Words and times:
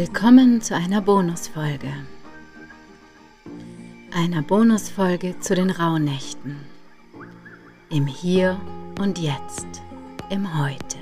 Willkommen 0.00 0.62
zu 0.62 0.74
einer 0.74 1.02
Bonusfolge. 1.02 1.92
Einer 4.14 4.40
Bonusfolge 4.40 5.38
zu 5.40 5.54
den 5.54 5.68
Rauhnächten. 5.68 6.56
Im 7.90 8.06
Hier 8.06 8.58
und 8.98 9.18
Jetzt, 9.18 9.66
im 10.30 10.58
Heute. 10.58 10.96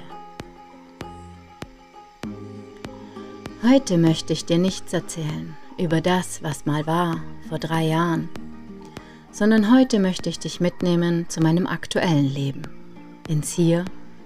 Heute 3.62 3.98
möchte 3.98 4.32
ich 4.32 4.46
dir 4.46 4.58
nichts 4.58 4.92
erzählen 4.92 5.56
über 5.78 6.00
das, 6.00 6.42
was 6.42 6.66
mal 6.66 6.84
war, 6.88 7.20
vor 7.48 7.60
drei 7.60 7.84
Jahren, 7.84 8.28
sondern 9.30 9.72
heute 9.72 10.00
möchte 10.00 10.28
ich 10.28 10.40
dich 10.40 10.58
mitnehmen 10.58 11.28
zu 11.28 11.40
meinem 11.40 11.68
aktuellen 11.68 12.28
Leben, 12.28 12.62
ins 13.28 13.52
Hier 13.52 13.84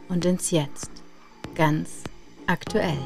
und 0.09 0.25
ins 0.25 0.51
Jetzt, 0.51 0.91
ganz 1.55 2.05
aktuell. 2.47 2.97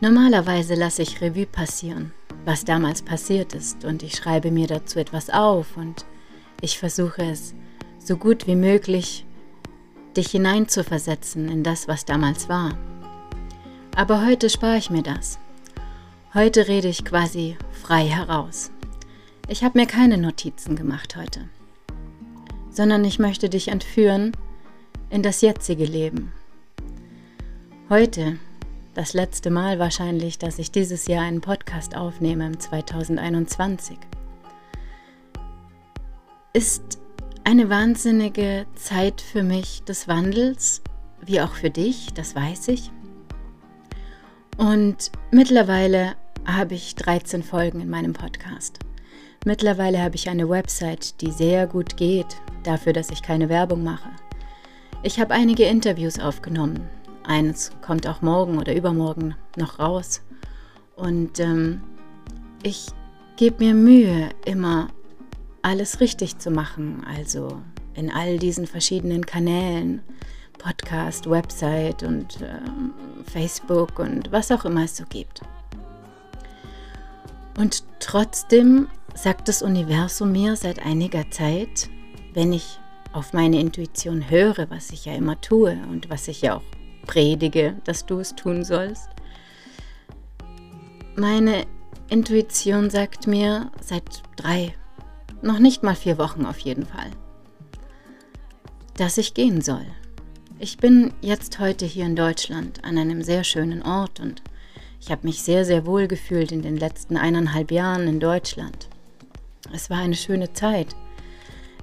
Normalerweise 0.00 0.74
lasse 0.74 1.02
ich 1.02 1.22
Revue 1.22 1.46
passieren, 1.46 2.12
was 2.44 2.64
damals 2.64 3.00
passiert 3.00 3.54
ist, 3.54 3.84
und 3.84 4.02
ich 4.02 4.16
schreibe 4.16 4.50
mir 4.50 4.66
dazu 4.66 4.98
etwas 4.98 5.30
auf 5.30 5.76
und 5.76 6.04
ich 6.60 6.78
versuche 6.78 7.22
es 7.22 7.54
so 7.98 8.16
gut 8.16 8.46
wie 8.46 8.56
möglich, 8.56 9.24
dich 10.16 10.28
hineinzuversetzen 10.28 11.48
in 11.48 11.62
das, 11.62 11.88
was 11.88 12.04
damals 12.04 12.48
war. 12.48 12.76
Aber 13.96 14.26
heute 14.26 14.50
spare 14.50 14.76
ich 14.76 14.90
mir 14.90 15.02
das. 15.02 15.38
Heute 16.34 16.68
rede 16.68 16.88
ich 16.88 17.04
quasi 17.04 17.56
frei 17.72 18.06
heraus. 18.06 18.70
Ich 19.48 19.64
habe 19.64 19.78
mir 19.78 19.86
keine 19.86 20.18
Notizen 20.18 20.76
gemacht 20.76 21.16
heute, 21.16 21.48
sondern 22.70 23.04
ich 23.06 23.18
möchte 23.18 23.48
dich 23.48 23.68
entführen 23.68 24.32
in 25.08 25.22
das 25.22 25.40
jetzige 25.40 25.86
Leben. 25.86 26.32
Heute 27.88 28.38
das 28.96 29.12
letzte 29.12 29.50
Mal 29.50 29.78
wahrscheinlich, 29.78 30.38
dass 30.38 30.58
ich 30.58 30.70
dieses 30.70 31.06
Jahr 31.06 31.22
einen 31.22 31.42
Podcast 31.42 31.94
aufnehme 31.94 32.46
im 32.46 32.58
2021. 32.58 33.98
Ist 36.54 36.98
eine 37.44 37.68
wahnsinnige 37.68 38.64
Zeit 38.74 39.20
für 39.20 39.42
mich 39.42 39.82
des 39.82 40.08
Wandels, 40.08 40.80
wie 41.20 41.42
auch 41.42 41.52
für 41.52 41.68
dich, 41.68 42.14
das 42.14 42.34
weiß 42.34 42.68
ich. 42.68 42.90
Und 44.56 45.12
mittlerweile 45.30 46.14
habe 46.46 46.74
ich 46.74 46.94
13 46.94 47.42
Folgen 47.42 47.82
in 47.82 47.90
meinem 47.90 48.14
Podcast. 48.14 48.78
Mittlerweile 49.44 50.02
habe 50.02 50.16
ich 50.16 50.30
eine 50.30 50.48
Website, 50.48 51.20
die 51.20 51.32
sehr 51.32 51.66
gut 51.66 51.98
geht, 51.98 52.38
dafür, 52.62 52.94
dass 52.94 53.10
ich 53.10 53.22
keine 53.22 53.50
Werbung 53.50 53.84
mache. 53.84 54.08
Ich 55.02 55.20
habe 55.20 55.34
einige 55.34 55.64
Interviews 55.64 56.18
aufgenommen, 56.18 56.88
Eins 57.26 57.72
kommt 57.82 58.06
auch 58.06 58.22
morgen 58.22 58.58
oder 58.58 58.74
übermorgen 58.74 59.34
noch 59.56 59.78
raus. 59.78 60.22
Und 60.94 61.40
ähm, 61.40 61.82
ich 62.62 62.86
gebe 63.36 63.64
mir 63.64 63.74
Mühe, 63.74 64.30
immer 64.44 64.88
alles 65.62 66.00
richtig 66.00 66.38
zu 66.38 66.50
machen. 66.50 67.04
Also 67.04 67.60
in 67.94 68.10
all 68.10 68.38
diesen 68.38 68.66
verschiedenen 68.66 69.26
Kanälen, 69.26 70.02
Podcast, 70.58 71.28
Website 71.28 72.02
und 72.02 72.38
ähm, 72.40 72.92
Facebook 73.30 73.98
und 73.98 74.30
was 74.32 74.50
auch 74.50 74.64
immer 74.64 74.84
es 74.84 74.96
so 74.96 75.04
gibt. 75.08 75.42
Und 77.58 77.84
trotzdem 78.00 78.88
sagt 79.14 79.48
das 79.48 79.62
Universum 79.62 80.32
mir 80.32 80.56
seit 80.56 80.84
einiger 80.84 81.30
Zeit, 81.30 81.88
wenn 82.34 82.52
ich 82.52 82.78
auf 83.12 83.32
meine 83.32 83.58
Intuition 83.58 84.28
höre, 84.30 84.68
was 84.68 84.90
ich 84.90 85.06
ja 85.06 85.14
immer 85.14 85.40
tue 85.40 85.78
und 85.90 86.10
was 86.10 86.28
ich 86.28 86.42
ja 86.42 86.56
auch 86.56 86.62
predige, 87.06 87.76
dass 87.84 88.06
du 88.06 88.18
es 88.18 88.34
tun 88.34 88.64
sollst. 88.64 89.08
Meine 91.16 91.64
Intuition 92.08 92.90
sagt 92.90 93.26
mir 93.26 93.70
seit 93.80 94.22
drei, 94.36 94.74
noch 95.42 95.58
nicht 95.58 95.82
mal 95.82 95.96
vier 95.96 96.18
Wochen 96.18 96.44
auf 96.44 96.58
jeden 96.58 96.86
Fall, 96.86 97.10
dass 98.96 99.18
ich 99.18 99.34
gehen 99.34 99.60
soll. 99.60 99.86
Ich 100.58 100.78
bin 100.78 101.12
jetzt 101.20 101.58
heute 101.58 101.84
hier 101.84 102.06
in 102.06 102.16
Deutschland 102.16 102.84
an 102.84 102.96
einem 102.96 103.22
sehr 103.22 103.44
schönen 103.44 103.82
Ort 103.82 104.20
und 104.20 104.42
ich 105.00 105.10
habe 105.10 105.26
mich 105.26 105.42
sehr, 105.42 105.64
sehr 105.64 105.86
wohl 105.86 106.08
gefühlt 106.08 106.50
in 106.50 106.62
den 106.62 106.76
letzten 106.76 107.16
eineinhalb 107.16 107.70
Jahren 107.70 108.08
in 108.08 108.20
Deutschland. 108.20 108.88
Es 109.72 109.90
war 109.90 109.98
eine 109.98 110.14
schöne 110.14 110.52
Zeit. 110.52 110.96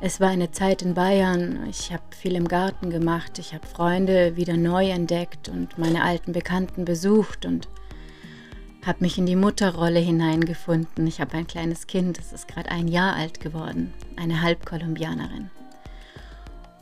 Es 0.02 0.20
war 0.20 0.30
eine 0.30 0.52
Zeit 0.52 0.82
in 0.82 0.94
Bayern. 0.94 1.66
Ich 1.70 1.94
habe 1.94 2.04
viel 2.12 2.36
im 2.36 2.48
Garten 2.48 2.90
gemacht. 2.90 3.40
Ich 3.40 3.54
habe 3.54 3.66
Freunde 3.66 4.36
wieder 4.36 4.58
neu 4.58 4.90
entdeckt 4.90 5.50
und 5.50 5.78
meine 5.78 6.04
alten 6.04 6.34
Bekannten 6.34 6.86
besucht 6.86 7.46
und 7.46 7.70
habe 8.86 9.00
mich 9.02 9.18
in 9.18 9.26
die 9.26 9.36
Mutterrolle 9.36 10.00
hineingefunden. 10.00 11.08
Ich 11.08 11.22
habe 11.22 11.38
ein 11.38 11.48
kleines 11.48 11.88
Kind, 11.88 12.18
das 12.18 12.34
ist 12.34 12.48
gerade 12.48 12.70
ein 12.70 12.88
Jahr 12.88 13.16
alt 13.16 13.40
geworden, 13.40 13.94
eine 14.18 14.42
Halbkolumbianerin. 14.42 15.50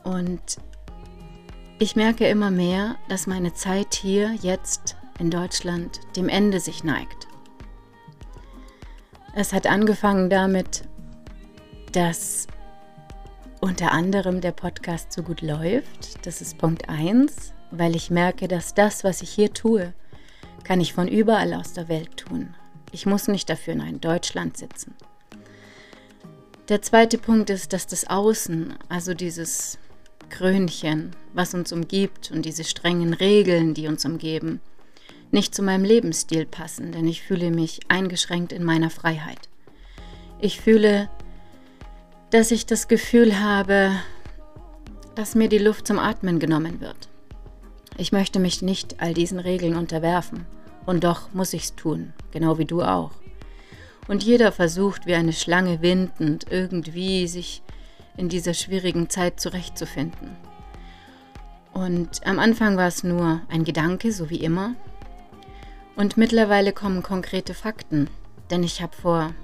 Und 0.02 0.58
ich 1.78 1.96
merke 1.96 2.26
immer 2.26 2.50
mehr, 2.50 2.96
dass 3.08 3.26
meine 3.26 3.54
Zeit 3.54 3.94
hier 3.94 4.34
jetzt 4.42 4.96
in 5.18 5.30
Deutschland 5.30 6.00
dem 6.16 6.28
Ende 6.28 6.60
sich 6.60 6.82
neigt. 6.82 7.28
Es 9.34 9.52
hat 9.52 9.66
angefangen 9.66 10.28
damit, 10.28 10.82
dass 11.92 12.46
unter 13.62 13.92
anderem 13.92 14.40
der 14.40 14.50
Podcast 14.50 15.12
so 15.12 15.22
gut 15.22 15.40
läuft. 15.40 16.26
Das 16.26 16.40
ist 16.42 16.58
Punkt 16.58 16.88
1, 16.88 17.52
weil 17.70 17.94
ich 17.94 18.10
merke, 18.10 18.48
dass 18.48 18.74
das, 18.74 19.04
was 19.04 19.22
ich 19.22 19.30
hier 19.30 19.52
tue, 19.52 19.94
kann 20.64 20.80
ich 20.80 20.92
von 20.92 21.06
überall 21.06 21.54
aus 21.54 21.72
der 21.72 21.88
Welt 21.88 22.16
tun. 22.16 22.54
Ich 22.90 23.06
muss 23.06 23.28
nicht 23.28 23.48
dafür 23.48 23.74
in 23.74 24.00
Deutschland 24.00 24.56
sitzen. 24.56 24.96
Der 26.68 26.82
zweite 26.82 27.18
Punkt 27.18 27.50
ist, 27.50 27.72
dass 27.72 27.86
das 27.86 28.10
Außen, 28.10 28.74
also 28.88 29.14
dieses 29.14 29.78
Krönchen, 30.28 31.12
was 31.32 31.54
uns 31.54 31.72
umgibt 31.72 32.32
und 32.32 32.44
diese 32.44 32.64
strengen 32.64 33.14
Regeln, 33.14 33.74
die 33.74 33.86
uns 33.86 34.04
umgeben, 34.04 34.60
nicht 35.30 35.54
zu 35.54 35.62
meinem 35.62 35.84
Lebensstil 35.84 36.46
passen, 36.46 36.90
denn 36.90 37.06
ich 37.06 37.22
fühle 37.22 37.52
mich 37.52 37.78
eingeschränkt 37.86 38.52
in 38.52 38.64
meiner 38.64 38.90
Freiheit. 38.90 39.48
Ich 40.40 40.60
fühle, 40.60 41.08
dass 42.32 42.50
ich 42.50 42.64
das 42.64 42.88
Gefühl 42.88 43.40
habe, 43.40 43.92
dass 45.14 45.34
mir 45.34 45.50
die 45.50 45.58
Luft 45.58 45.86
zum 45.86 45.98
Atmen 45.98 46.38
genommen 46.38 46.80
wird. 46.80 47.10
Ich 47.98 48.10
möchte 48.10 48.40
mich 48.40 48.62
nicht 48.62 49.02
all 49.02 49.12
diesen 49.12 49.38
Regeln 49.38 49.76
unterwerfen, 49.76 50.46
und 50.86 51.04
doch 51.04 51.32
muss 51.34 51.52
ich's 51.52 51.76
tun, 51.76 52.14
genau 52.30 52.56
wie 52.56 52.64
du 52.64 52.80
auch. 52.82 53.10
Und 54.08 54.24
jeder 54.24 54.50
versucht 54.50 55.04
wie 55.04 55.14
eine 55.14 55.34
Schlange 55.34 55.82
windend 55.82 56.46
irgendwie 56.50 57.28
sich 57.28 57.62
in 58.16 58.30
dieser 58.30 58.54
schwierigen 58.54 59.10
Zeit 59.10 59.38
zurechtzufinden. 59.38 60.30
Und 61.74 62.26
am 62.26 62.38
Anfang 62.38 62.78
war 62.78 62.88
es 62.88 63.04
nur 63.04 63.42
ein 63.50 63.64
Gedanke, 63.64 64.10
so 64.10 64.30
wie 64.30 64.40
immer. 64.42 64.74
Und 65.96 66.16
mittlerweile 66.16 66.72
kommen 66.72 67.02
konkrete 67.02 67.52
Fakten, 67.52 68.08
denn 68.50 68.62
ich 68.62 68.80
habe 68.80 68.96
vor 68.96 69.34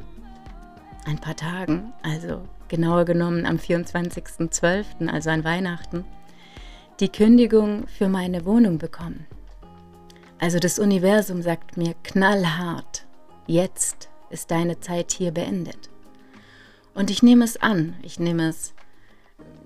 ein 1.04 1.18
paar 1.18 1.36
Tagen, 1.36 1.92
also 2.02 2.42
genauer 2.68 3.04
genommen 3.04 3.46
am 3.46 3.56
24.12., 3.56 5.08
also 5.08 5.30
an 5.30 5.44
Weihnachten, 5.44 6.04
die 7.00 7.08
Kündigung 7.08 7.86
für 7.86 8.08
meine 8.08 8.44
Wohnung 8.44 8.78
bekommen. 8.78 9.26
Also 10.38 10.58
das 10.58 10.78
Universum 10.78 11.42
sagt 11.42 11.76
mir 11.76 11.94
knallhart, 12.04 13.06
jetzt 13.46 14.08
ist 14.30 14.50
deine 14.50 14.80
Zeit 14.80 15.12
hier 15.12 15.32
beendet. 15.32 15.90
Und 16.94 17.10
ich 17.10 17.22
nehme 17.22 17.44
es 17.44 17.56
an, 17.56 17.94
ich 18.02 18.18
nehme 18.18 18.48
es 18.48 18.74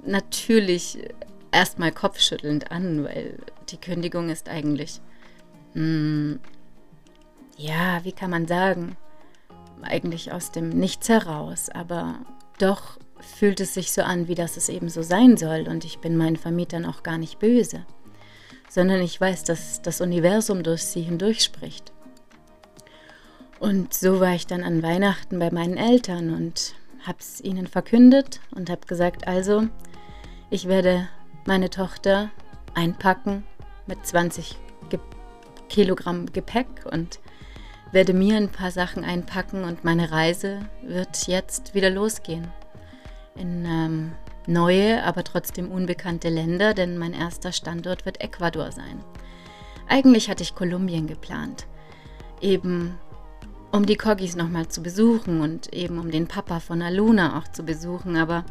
natürlich 0.05 0.99
erstmal 1.51 1.93
kopfschüttelnd 1.93 2.71
an, 2.71 3.05
weil 3.05 3.39
die 3.69 3.79
Kündigung 3.79 4.31
ist 4.31 4.49
eigentlich, 4.49 5.01
mh, 5.75 5.81
hm, 5.83 6.41
ja, 7.57 8.05
wie 8.05 8.13
kann 8.13 8.31
man 8.31 8.47
sagen, 8.47 8.97
eigentlich 9.83 10.33
aus 10.33 10.53
dem 10.53 10.71
Nichts 10.71 11.09
heraus, 11.09 11.69
aber 11.69 12.21
doch 12.59 12.99
fühlt 13.21 13.61
es 13.61 13.75
sich 13.75 13.93
so 13.93 14.03
an, 14.03 14.29
wie 14.29 14.35
das 14.35 14.57
es 14.57 14.69
eben 14.69 14.89
so 14.89 15.03
sein 15.03 15.37
soll 15.37 15.67
und 15.69 15.85
ich 15.85 15.99
bin 15.99 16.17
meinen 16.17 16.37
Vermietern 16.37 16.85
auch 16.85 17.03
gar 17.03 17.19
nicht 17.19 17.39
böse, 17.39 17.85
sondern 18.69 19.01
ich 19.01 19.21
weiß, 19.21 19.45
dass 19.45 19.83
das 19.83 20.01
Universum 20.01 20.63
durch 20.63 20.85
sie 20.85 21.03
hindurch 21.03 21.43
spricht. 21.43 21.93
Und 23.61 23.95
so 23.95 24.19
war 24.19 24.35
ich 24.35 24.47
dann 24.47 24.65
an 24.65 24.83
Weihnachten 24.83 25.39
bei 25.39 25.51
meinen 25.53 25.77
Eltern 25.77 26.35
und 26.35 26.75
habe 27.07 27.19
es 27.21 27.41
ihnen 27.41 27.67
verkündet 27.67 28.41
und 28.55 28.71
habe 28.71 28.87
gesagt, 28.87 29.29
also, 29.29 29.69
ich 30.51 30.67
werde 30.67 31.09
meine 31.47 31.71
Tochter 31.71 32.31
einpacken 32.75 33.45
mit 33.87 34.05
20 34.05 34.57
Ge 34.89 34.99
Kilogramm 35.69 36.27
Gepäck 36.27 36.67
und 36.91 37.21
werde 37.93 38.15
mir 38.15 38.37
ein 38.37 38.49
paar 38.49 38.71
Sachen 38.71 39.05
einpacken 39.05 39.65
und 39.65 39.85
meine 39.85 40.11
Reise 40.11 40.61
wird 40.83 41.29
jetzt 41.29 41.75
wieder 41.75 41.91
losgehen. 41.91 42.49
In 43.37 43.65
ähm, 43.65 44.13
neue, 44.47 45.03
aber 45.05 45.25
trotzdem 45.25 45.71
unbekannte 45.71 46.29
Länder, 46.29 46.75
denn 46.75 46.99
mein 46.99 47.13
erster 47.13 47.53
Standort 47.53 48.05
wird 48.05 48.21
Ecuador 48.21 48.73
sein. 48.73 49.03
Eigentlich 49.89 50.29
hatte 50.29 50.43
ich 50.43 50.55
Kolumbien 50.55 51.07
geplant, 51.07 51.67
eben 52.41 52.99
um 53.73 53.87
die 53.87 53.97
Coggies 53.97 54.37
nochmal 54.37 54.69
zu 54.69 54.83
besuchen 54.83 55.41
und 55.41 55.73
eben 55.73 55.99
um 55.99 56.11
den 56.11 56.29
Papa 56.29 56.61
von 56.61 56.83
Aluna 56.83 57.39
auch 57.39 57.49
zu 57.49 57.63
besuchen, 57.63 58.17
aber 58.17 58.45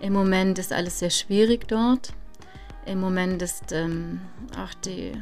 im 0.00 0.12
Moment 0.12 0.58
ist 0.58 0.72
alles 0.72 0.98
sehr 0.98 1.10
schwierig 1.10 1.66
dort. 1.68 2.12
Im 2.84 3.00
Moment 3.00 3.42
ist 3.42 3.72
ähm, 3.72 4.20
auch 4.56 4.72
die, 4.74 5.12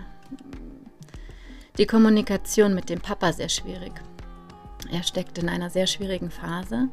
die 1.79 1.87
Kommunikation 1.87 2.75
mit 2.75 2.89
dem 2.89 3.01
Papa 3.01 3.33
sehr 3.33 3.49
schwierig. 3.49 3.93
Er 4.91 5.03
steckt 5.03 5.39
in 5.39 5.49
einer 5.49 5.71
sehr 5.71 5.87
schwierigen 5.87 6.31
Phase 6.31 6.89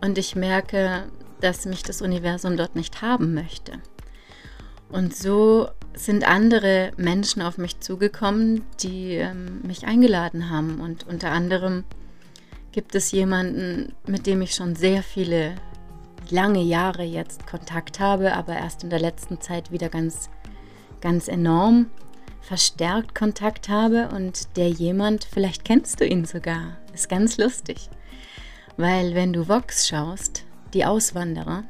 und 0.00 0.18
ich 0.18 0.36
merke, 0.36 1.04
dass 1.40 1.66
mich 1.66 1.82
das 1.82 2.02
Universum 2.02 2.56
dort 2.56 2.76
nicht 2.76 3.02
haben 3.02 3.34
möchte. 3.34 3.72
Und 4.90 5.16
so 5.16 5.68
sind 5.94 6.26
andere 6.28 6.92
Menschen 6.96 7.42
auf 7.42 7.58
mich 7.58 7.80
zugekommen, 7.80 8.64
die 8.82 9.14
ähm, 9.14 9.60
mich 9.62 9.86
eingeladen 9.86 10.50
haben. 10.50 10.80
Und 10.80 11.08
unter 11.08 11.30
anderem 11.30 11.84
gibt 12.70 12.94
es 12.94 13.10
jemanden, 13.10 13.94
mit 14.06 14.26
dem 14.26 14.42
ich 14.42 14.54
schon 14.54 14.76
sehr 14.76 15.02
viele 15.02 15.54
lange 16.30 16.62
Jahre 16.62 17.02
jetzt 17.02 17.46
Kontakt 17.46 18.00
habe, 18.00 18.34
aber 18.34 18.54
erst 18.54 18.84
in 18.84 18.90
der 18.90 19.00
letzten 19.00 19.40
Zeit 19.40 19.72
wieder 19.72 19.88
ganz, 19.88 20.30
ganz 21.00 21.26
enorm 21.26 21.86
verstärkt 22.42 23.14
Kontakt 23.14 23.68
habe. 23.68 24.08
Und 24.14 24.56
der 24.56 24.68
jemand, 24.68 25.24
vielleicht 25.24 25.64
kennst 25.64 26.00
du 26.00 26.06
ihn 26.06 26.24
sogar, 26.24 26.76
ist 26.92 27.08
ganz 27.08 27.38
lustig. 27.38 27.88
Weil 28.76 29.14
wenn 29.14 29.32
du 29.32 29.48
Vox 29.48 29.88
schaust, 29.88 30.44
die 30.74 30.84
Auswanderer, 30.84 31.64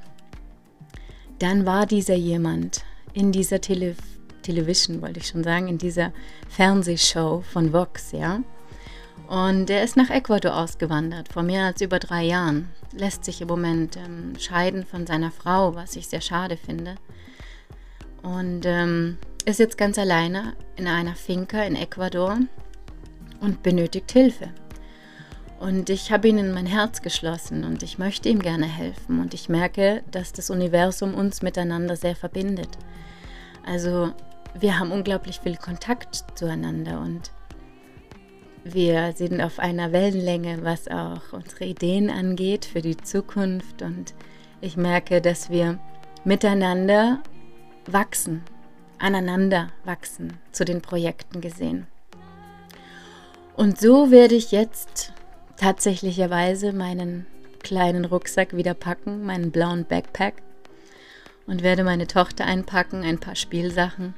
dann 1.39 1.67
war 1.67 1.87
dieser 1.87 2.15
jemand 2.15 2.85
in 3.13 3.33
dieser 3.33 3.61
Tele 3.61 3.97
Television, 4.43 5.03
wollte 5.03 5.21
ich 5.21 5.29
schon 5.29 5.45
sagen, 5.45 5.69
in 5.69 5.79
dieser 5.79 6.13
Fernsehshow 6.49 7.43
von 7.43 7.73
Vox, 7.73 8.11
ja. 8.11 8.43
Und 9.29 9.71
er 9.71 9.83
ist 9.85 9.97
nach 9.97 10.11
Ecuador 10.11 10.57
ausgewandert, 10.57 11.33
vor 11.33 11.43
mehr 11.43 11.65
als 11.65 11.81
über 11.81 11.99
drei 11.99 12.25
Jahren. 12.25 12.69
Lässt 12.93 13.25
sich 13.25 13.41
im 13.41 13.49
Moment 13.49 13.97
ähm, 13.97 14.35
scheiden 14.39 14.85
von 14.85 15.07
seiner 15.07 15.31
Frau, 15.31 15.75
was 15.75 15.97
ich 15.97 16.09
sehr 16.09 16.21
schade 16.21 16.57
finde. 16.57 16.97
Und 18.23 18.67
ähm, 18.67 19.19
ist 19.43 19.59
jetzt 19.59 19.79
ganz 19.79 19.99
alleine 19.99 20.55
in 20.77 20.87
einer 20.87 21.15
Finca 21.15 21.63
in 21.63 21.77
Ecuador 21.77 22.39
und 23.41 23.63
benötigt 23.63 24.13
Hilfe. 24.13 24.51
Und 25.59 25.91
ich 25.91 26.11
habe 26.11 26.29
ihn 26.29 26.39
in 26.39 26.53
mein 26.53 26.67
Herz 26.67 27.03
geschlossen 27.03 27.65
und 27.65 27.83
ich 27.83 27.99
möchte 27.99 28.29
ihm 28.29 28.41
gerne 28.41 28.67
helfen. 28.67 29.21
Und 29.21 29.33
ich 29.33 29.49
merke, 29.49 30.03
dass 30.11 30.33
das 30.33 30.51
Universum 30.51 31.15
uns 31.15 31.41
miteinander 31.41 31.97
sehr 31.97 32.17
verbindet. 32.17 32.71
Also 33.65 34.13
wir 34.59 34.79
haben 34.79 34.91
unglaublich 34.91 35.41
viel 35.41 35.57
Kontakt 35.57 36.25
zueinander 36.35 37.01
und 37.01 37.31
wir 38.65 39.13
sind 39.13 39.41
auf 39.41 39.59
einer 39.59 39.93
Wellenlänge, 39.93 40.63
was 40.63 40.89
auch 40.89 41.33
unsere 41.33 41.65
Ideen 41.65 42.11
angeht 42.11 42.65
für 42.65 42.83
die 42.83 42.97
Zukunft. 42.97 43.83
Und 43.83 44.15
ich 44.61 44.77
merke, 44.77 45.21
dass 45.21 45.51
wir 45.51 45.79
miteinander 46.25 47.23
wachsen, 47.87 48.43
aneinander 49.03 49.71
wachsen, 49.85 50.39
zu 50.53 50.65
den 50.65 50.81
Projekten 50.81 51.41
gesehen. 51.41 51.87
Und 53.55 53.79
so 53.79 54.11
werde 54.11 54.35
ich 54.35 54.53
jetzt 54.53 55.13
tatsächlicherweise 55.57 56.73
meinen 56.73 57.27
kleinen 57.63 58.05
Rucksack 58.05 58.57
wieder 58.57 58.75
packen, 58.75 59.25
meinen 59.25 59.51
blauen 59.51 59.85
Backpack 59.85 60.43
und 61.47 61.63
werde 61.63 61.85
meine 61.85 62.07
Tochter 62.07 62.47
einpacken, 62.47 63.03
ein 63.05 63.19
paar 63.19 63.37
Spielsachen 63.37 64.15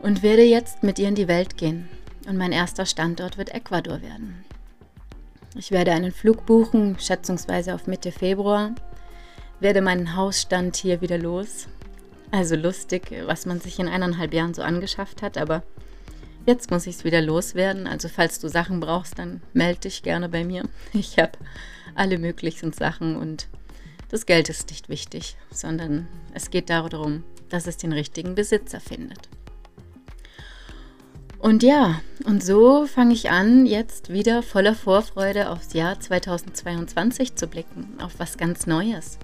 und 0.00 0.22
werde 0.22 0.42
jetzt 0.42 0.82
mit 0.82 0.98
ihr 0.98 1.08
in 1.08 1.14
die 1.14 1.28
Welt 1.28 1.56
gehen. 1.56 1.88
Und 2.26 2.38
mein 2.38 2.52
erster 2.52 2.86
Standort 2.86 3.36
wird 3.36 3.54
Ecuador 3.54 4.00
werden. 4.00 4.44
Ich 5.56 5.70
werde 5.70 5.92
einen 5.92 6.12
Flug 6.12 6.46
buchen, 6.46 6.98
schätzungsweise 6.98 7.74
auf 7.74 7.86
Mitte 7.86 8.12
Februar, 8.12 8.74
werde 9.60 9.82
meinen 9.82 10.16
Hausstand 10.16 10.76
hier 10.76 11.00
wieder 11.00 11.18
los. 11.18 11.68
Also 12.30 12.56
lustig, 12.56 13.12
was 13.26 13.46
man 13.46 13.60
sich 13.60 13.78
in 13.78 13.88
eineinhalb 13.88 14.34
Jahren 14.34 14.54
so 14.54 14.62
angeschafft 14.62 15.22
hat, 15.22 15.38
aber 15.38 15.62
Jetzt 16.46 16.70
muss 16.70 16.86
ich 16.86 16.96
es 16.96 17.04
wieder 17.04 17.22
loswerden. 17.22 17.86
Also 17.86 18.08
falls 18.08 18.38
du 18.38 18.48
Sachen 18.48 18.80
brauchst, 18.80 19.18
dann 19.18 19.40
melde 19.54 19.80
dich 19.80 20.02
gerne 20.02 20.28
bei 20.28 20.44
mir. 20.44 20.64
Ich 20.92 21.18
habe 21.18 21.32
alle 21.94 22.18
möglichen 22.18 22.72
Sachen 22.72 23.16
und 23.16 23.48
das 24.10 24.26
Geld 24.26 24.48
ist 24.48 24.68
nicht 24.68 24.88
wichtig, 24.88 25.36
sondern 25.50 26.06
es 26.34 26.50
geht 26.50 26.70
darum, 26.70 27.24
dass 27.48 27.66
es 27.66 27.76
den 27.76 27.92
richtigen 27.92 28.34
Besitzer 28.34 28.80
findet. 28.80 29.28
Und 31.38 31.62
ja, 31.62 32.00
und 32.24 32.42
so 32.42 32.86
fange 32.86 33.12
ich 33.12 33.30
an, 33.30 33.66
jetzt 33.66 34.10
wieder 34.12 34.42
voller 34.42 34.74
Vorfreude 34.74 35.50
aufs 35.50 35.72
Jahr 35.72 36.00
2022 36.00 37.36
zu 37.36 37.46
blicken, 37.46 37.98
auf 38.00 38.18
was 38.18 38.38
ganz 38.38 38.66
Neues. 38.66 39.18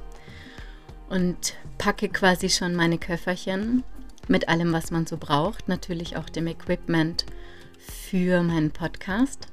Und 1.09 1.55
packe 1.81 2.11
quasi 2.11 2.51
schon 2.51 2.77
meine 2.77 2.99
Köfferchen 2.99 3.85
mit 4.29 4.51
allem, 4.51 4.71
was 4.75 4.91
man 4.91 5.07
so 5.07 5.17
braucht, 5.17 5.67
natürlich 5.67 6.19
auch 6.19 6.29
dem 6.29 6.47
Equipment 6.47 7.25
für 7.79 8.43
meinen 8.43 8.71
Podcast. 8.71 9.49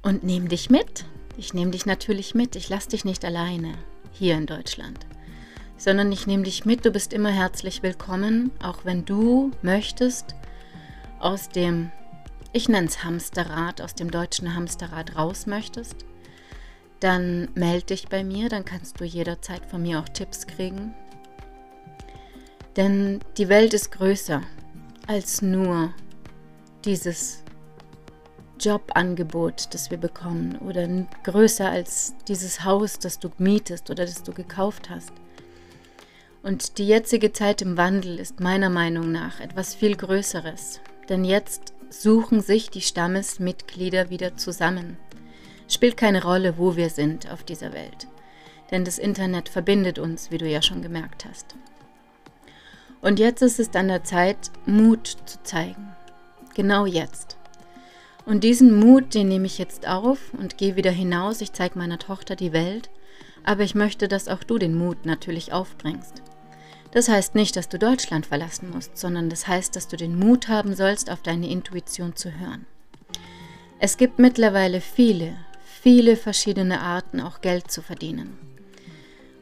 Und 0.00 0.24
nehme 0.24 0.48
dich 0.48 0.70
mit. 0.70 1.04
Ich 1.36 1.52
nehme 1.52 1.72
dich 1.72 1.84
natürlich 1.84 2.34
mit. 2.34 2.56
Ich 2.56 2.70
lasse 2.70 2.88
dich 2.88 3.04
nicht 3.04 3.26
alleine 3.26 3.74
hier 4.10 4.36
in 4.36 4.46
Deutschland, 4.46 5.06
sondern 5.76 6.10
ich 6.12 6.26
nehme 6.26 6.44
dich 6.44 6.64
mit. 6.64 6.86
Du 6.86 6.90
bist 6.90 7.12
immer 7.12 7.30
herzlich 7.30 7.82
willkommen, 7.82 8.50
auch 8.62 8.86
wenn 8.86 9.04
du 9.04 9.50
möchtest 9.60 10.34
aus 11.18 11.50
dem, 11.50 11.92
ich 12.54 12.70
nenne 12.70 12.86
es 12.86 13.04
Hamsterrad, 13.04 13.82
aus 13.82 13.94
dem 13.94 14.10
deutschen 14.10 14.54
Hamsterrad 14.54 15.14
raus 15.16 15.46
möchtest. 15.46 16.06
Dann 17.00 17.48
melde 17.54 17.86
dich 17.86 18.08
bei 18.08 18.24
mir, 18.24 18.48
dann 18.48 18.64
kannst 18.64 19.00
du 19.00 19.04
jederzeit 19.04 19.64
von 19.66 19.82
mir 19.82 20.00
auch 20.00 20.08
Tipps 20.08 20.46
kriegen, 20.46 20.94
denn 22.76 23.20
die 23.38 23.48
Welt 23.48 23.72
ist 23.72 23.90
größer 23.92 24.42
als 25.06 25.40
nur 25.40 25.94
dieses 26.84 27.42
Jobangebot, 28.60 29.68
das 29.72 29.90
wir 29.90 29.98
bekommen 29.98 30.58
oder 30.58 30.86
größer 31.24 31.68
als 31.68 32.14
dieses 32.28 32.64
Haus, 32.64 32.98
das 32.98 33.18
du 33.18 33.30
mietest 33.38 33.90
oder 33.90 34.04
das 34.04 34.22
du 34.22 34.32
gekauft 34.32 34.90
hast. 34.90 35.12
Und 36.42 36.78
die 36.78 36.86
jetzige 36.86 37.32
Zeit 37.32 37.62
im 37.62 37.76
Wandel 37.76 38.18
ist 38.18 38.40
meiner 38.40 38.70
Meinung 38.70 39.10
nach 39.10 39.40
etwas 39.40 39.74
viel 39.74 39.96
Größeres, 39.96 40.80
denn 41.08 41.24
jetzt 41.24 41.74
suchen 41.88 42.40
sich 42.40 42.70
die 42.70 42.82
Stammesmitglieder 42.82 44.10
wieder 44.10 44.36
zusammen. 44.36 44.96
Spielt 45.68 45.96
keine 45.96 46.22
Rolle, 46.22 46.58
wo 46.58 46.76
wir 46.76 46.90
sind 46.90 47.30
auf 47.30 47.42
dieser 47.42 47.72
Welt, 47.72 48.06
denn 48.70 48.84
das 48.84 48.98
Internet 48.98 49.48
verbindet 49.48 49.98
uns, 49.98 50.30
wie 50.30 50.38
du 50.38 50.48
ja 50.48 50.62
schon 50.62 50.82
gemerkt 50.82 51.24
hast. 51.24 51.56
Und 53.00 53.18
jetzt 53.18 53.42
ist 53.42 53.60
es 53.60 53.74
an 53.74 53.88
der 53.88 54.04
Zeit, 54.04 54.50
Mut 54.64 55.16
zu 55.26 55.42
zeigen. 55.42 55.94
Genau 56.54 56.86
jetzt. 56.86 57.36
Und 58.24 58.42
diesen 58.42 58.74
Mut, 58.80 59.14
den 59.14 59.28
nehme 59.28 59.46
ich 59.46 59.58
jetzt 59.58 59.86
auf 59.86 60.34
und 60.34 60.58
gehe 60.58 60.74
wieder 60.74 60.90
hinaus. 60.90 61.40
Ich 61.40 61.52
zeige 61.52 61.78
meiner 61.78 61.98
Tochter 61.98 62.34
die 62.34 62.52
Welt. 62.52 62.90
Aber 63.44 63.62
ich 63.62 63.76
möchte, 63.76 64.08
dass 64.08 64.26
auch 64.26 64.42
du 64.42 64.58
den 64.58 64.76
Mut 64.76 65.06
natürlich 65.06 65.52
aufbringst. 65.52 66.22
Das 66.90 67.08
heißt 67.08 67.36
nicht, 67.36 67.54
dass 67.54 67.68
du 67.68 67.78
Deutschland 67.78 68.26
verlassen 68.26 68.70
musst, 68.70 68.98
sondern 68.98 69.30
das 69.30 69.46
heißt, 69.46 69.76
dass 69.76 69.86
du 69.86 69.96
den 69.96 70.18
Mut 70.18 70.48
haben 70.48 70.74
sollst, 70.74 71.10
auf 71.10 71.22
deine 71.22 71.48
Intuition 71.48 72.16
zu 72.16 72.32
hören. 72.32 72.66
Es 73.78 73.96
gibt 73.98 74.18
mittlerweile 74.18 74.80
viele, 74.80 75.36
viele 75.80 76.16
verschiedene 76.16 76.80
Arten, 76.80 77.20
auch 77.20 77.40
Geld 77.40 77.70
zu 77.70 77.82
verdienen. 77.82 78.38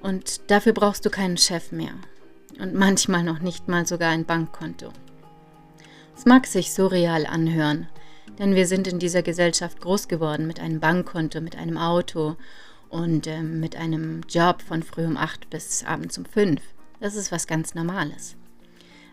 Und 0.03 0.51
dafür 0.51 0.73
brauchst 0.73 1.07
du 1.07 1.11
keinen 1.11 1.39
Chef 1.39 1.73
mehr 1.73 1.95
und 2.61 2.75
manchmal 2.75 3.23
noch 3.23 3.39
nicht 3.39 3.69
mal 3.69 3.87
sogar 3.87 4.11
ein 4.11 4.27
Bankkonto. 4.27 4.93
Es 6.17 6.27
mag 6.27 6.47
sich 6.47 6.73
surreal 6.73 7.27
anhören, 7.27 7.89
denn 8.39 8.55
wir 8.55 8.67
sind 8.67 8.87
in 8.87 8.99
dieser 8.99 9.23
Gesellschaft 9.23 9.81
groß 9.81 10.09
geworden 10.09 10.47
mit 10.47 10.61
einem 10.61 10.81
Bankkonto, 10.81 11.41
mit 11.41 11.57
einem 11.57 11.79
Auto 11.79 12.37
und 12.91 13.27
äh, 13.27 13.43
mit 13.43 13.77
einem 13.77 14.21
Job 14.29 14.63
von 14.63 14.83
früh 14.83 15.07
um 15.07 15.17
acht 15.17 15.51
bis 15.51 15.85
abends 15.85 16.19
um 16.19 16.25
fünf. 16.25 16.61
Das 17.01 17.17
ist 17.17 17.33
was 17.33 17.47
ganz 17.47 17.75
Normales. 17.75 18.37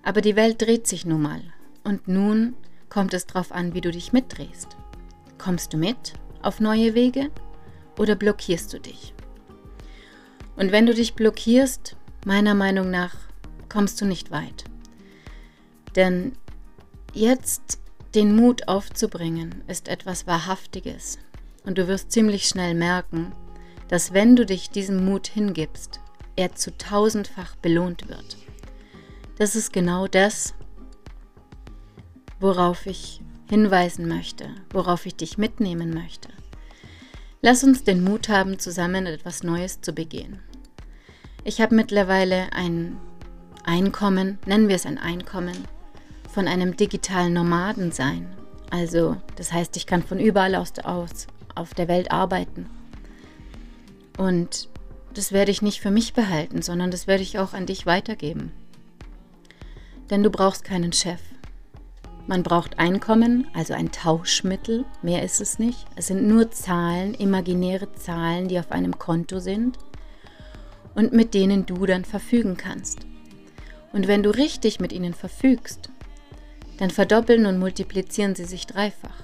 Aber 0.03 0.21
die 0.21 0.35
Welt 0.35 0.61
dreht 0.61 0.87
sich 0.87 1.05
nun 1.05 1.21
mal 1.21 1.41
und 1.83 2.07
nun 2.07 2.55
kommt 2.89 3.13
es 3.13 3.25
darauf 3.25 3.51
an, 3.51 3.73
wie 3.73 3.81
du 3.81 3.91
dich 3.91 4.13
mitdrehst. 4.13 4.75
Kommst 5.37 5.73
du 5.73 5.77
mit 5.77 6.13
auf 6.43 6.59
neue 6.59 6.93
Wege 6.93 7.29
oder 7.97 8.15
blockierst 8.15 8.73
du 8.73 8.79
dich? 8.79 9.13
Und 10.55 10.71
wenn 10.71 10.85
du 10.85 10.93
dich 10.93 11.13
blockierst, 11.13 11.95
meiner 12.25 12.53
Meinung 12.53 12.89
nach 12.89 13.15
kommst 13.69 14.01
du 14.01 14.05
nicht 14.05 14.31
weit. 14.31 14.65
Denn 15.95 16.33
jetzt 17.13 17.79
den 18.15 18.35
Mut 18.35 18.67
aufzubringen 18.67 19.63
ist 19.67 19.87
etwas 19.87 20.27
Wahrhaftiges. 20.27 21.17
Und 21.63 21.77
du 21.77 21.87
wirst 21.87 22.11
ziemlich 22.11 22.47
schnell 22.47 22.73
merken, 22.73 23.31
dass 23.87 24.13
wenn 24.13 24.35
du 24.35 24.45
dich 24.45 24.69
diesem 24.69 25.05
Mut 25.05 25.27
hingibst, 25.27 25.99
er 26.35 26.53
zu 26.55 26.75
tausendfach 26.77 27.55
belohnt 27.55 28.09
wird. 28.09 28.37
Das 29.37 29.55
ist 29.55 29.73
genau 29.73 30.07
das, 30.07 30.53
worauf 32.39 32.85
ich 32.85 33.21
hinweisen 33.51 34.07
möchte, 34.07 34.47
worauf 34.71 35.05
ich 35.05 35.17
dich 35.17 35.37
mitnehmen 35.37 35.93
möchte. 35.93 36.29
Lass 37.41 37.65
uns 37.65 37.83
den 37.83 38.01
Mut 38.01 38.29
haben, 38.29 38.59
zusammen 38.59 39.05
etwas 39.05 39.43
Neues 39.43 39.81
zu 39.81 39.91
begehen. 39.91 40.39
Ich 41.43 41.59
habe 41.59 41.75
mittlerweile 41.75 42.53
ein 42.53 42.95
Einkommen, 43.65 44.39
nennen 44.45 44.69
wir 44.69 44.77
es 44.77 44.85
ein 44.85 44.97
Einkommen, 44.97 45.57
von 46.33 46.47
einem 46.47 46.77
digitalen 46.77 47.33
Nomaden 47.33 47.91
sein. 47.91 48.25
Also, 48.69 49.17
das 49.35 49.51
heißt, 49.51 49.75
ich 49.75 49.85
kann 49.85 50.01
von 50.01 50.17
überall 50.17 50.55
aus, 50.55 50.71
aus 50.79 51.27
auf 51.53 51.73
der 51.73 51.89
Welt 51.89 52.09
arbeiten. 52.09 52.69
Und 54.17 54.69
das 55.13 55.33
werde 55.33 55.51
ich 55.51 55.61
nicht 55.61 55.81
für 55.81 55.91
mich 55.91 56.13
behalten, 56.13 56.61
sondern 56.61 56.89
das 56.89 57.05
werde 57.05 57.23
ich 57.23 57.37
auch 57.37 57.51
an 57.53 57.65
dich 57.65 57.85
weitergeben. 57.85 58.53
Denn 60.09 60.23
du 60.23 60.29
brauchst 60.29 60.63
keinen 60.63 60.93
Chef. 60.93 61.19
Man 62.27 62.43
braucht 62.43 62.79
Einkommen, 62.79 63.47
also 63.53 63.73
ein 63.73 63.91
Tauschmittel, 63.91 64.85
mehr 65.01 65.23
ist 65.23 65.41
es 65.41 65.59
nicht. 65.59 65.85
Es 65.95 66.07
sind 66.07 66.27
nur 66.27 66.51
Zahlen, 66.51 67.13
imaginäre 67.15 67.93
Zahlen, 67.93 68.47
die 68.47 68.59
auf 68.59 68.71
einem 68.71 68.97
Konto 68.97 69.39
sind 69.39 69.77
und 70.95 71.13
mit 71.13 71.33
denen 71.33 71.65
du 71.65 71.85
dann 71.85 72.05
verfügen 72.05 72.57
kannst. 72.57 72.99
Und 73.91 74.07
wenn 74.07 74.23
du 74.23 74.29
richtig 74.29 74.79
mit 74.79 74.93
ihnen 74.93 75.13
verfügst, 75.13 75.89
dann 76.77 76.89
verdoppeln 76.89 77.45
und 77.45 77.59
multiplizieren 77.59 78.35
sie 78.35 78.45
sich 78.45 78.67
dreifach. 78.67 79.23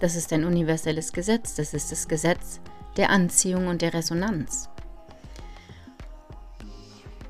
Das 0.00 0.16
ist 0.16 0.32
ein 0.32 0.44
universelles 0.44 1.12
Gesetz, 1.12 1.54
das 1.54 1.74
ist 1.74 1.92
das 1.92 2.08
Gesetz 2.08 2.60
der 2.96 3.10
Anziehung 3.10 3.68
und 3.68 3.82
der 3.82 3.94
Resonanz. 3.94 4.68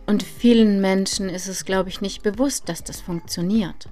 Und 0.06 0.22
vielen 0.22 0.80
Menschen 0.80 1.28
ist 1.28 1.48
es, 1.48 1.66
glaube 1.66 1.90
ich, 1.90 2.00
nicht 2.00 2.22
bewusst, 2.22 2.68
dass 2.68 2.82
das 2.82 3.00
funktioniert. 3.00 3.88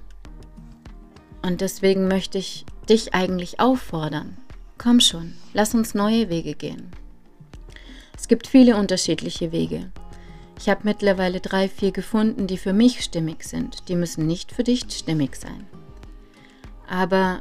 Und 1.47 1.61
deswegen 1.61 2.09
möchte 2.09 2.37
ich 2.37 2.65
dich 2.89 3.13
eigentlich 3.13 3.61
auffordern. 3.61 4.35
Komm 4.77 4.99
schon, 4.99 5.33
lass 5.53 5.73
uns 5.73 5.95
neue 5.95 6.29
Wege 6.29 6.55
gehen. 6.55 6.91
Es 8.17 8.27
gibt 8.27 8.47
viele 8.47 8.75
unterschiedliche 8.75 9.53
Wege. 9.53 9.89
Ich 10.59 10.67
habe 10.67 10.81
mittlerweile 10.83 11.39
drei, 11.39 11.69
vier 11.69 11.93
gefunden, 11.93 12.47
die 12.47 12.57
für 12.57 12.73
mich 12.73 13.01
stimmig 13.01 13.45
sind. 13.45 13.87
Die 13.87 13.95
müssen 13.95 14.27
nicht 14.27 14.51
für 14.51 14.65
dich 14.65 14.87
stimmig 14.89 15.37
sein. 15.37 15.65
Aber 16.85 17.39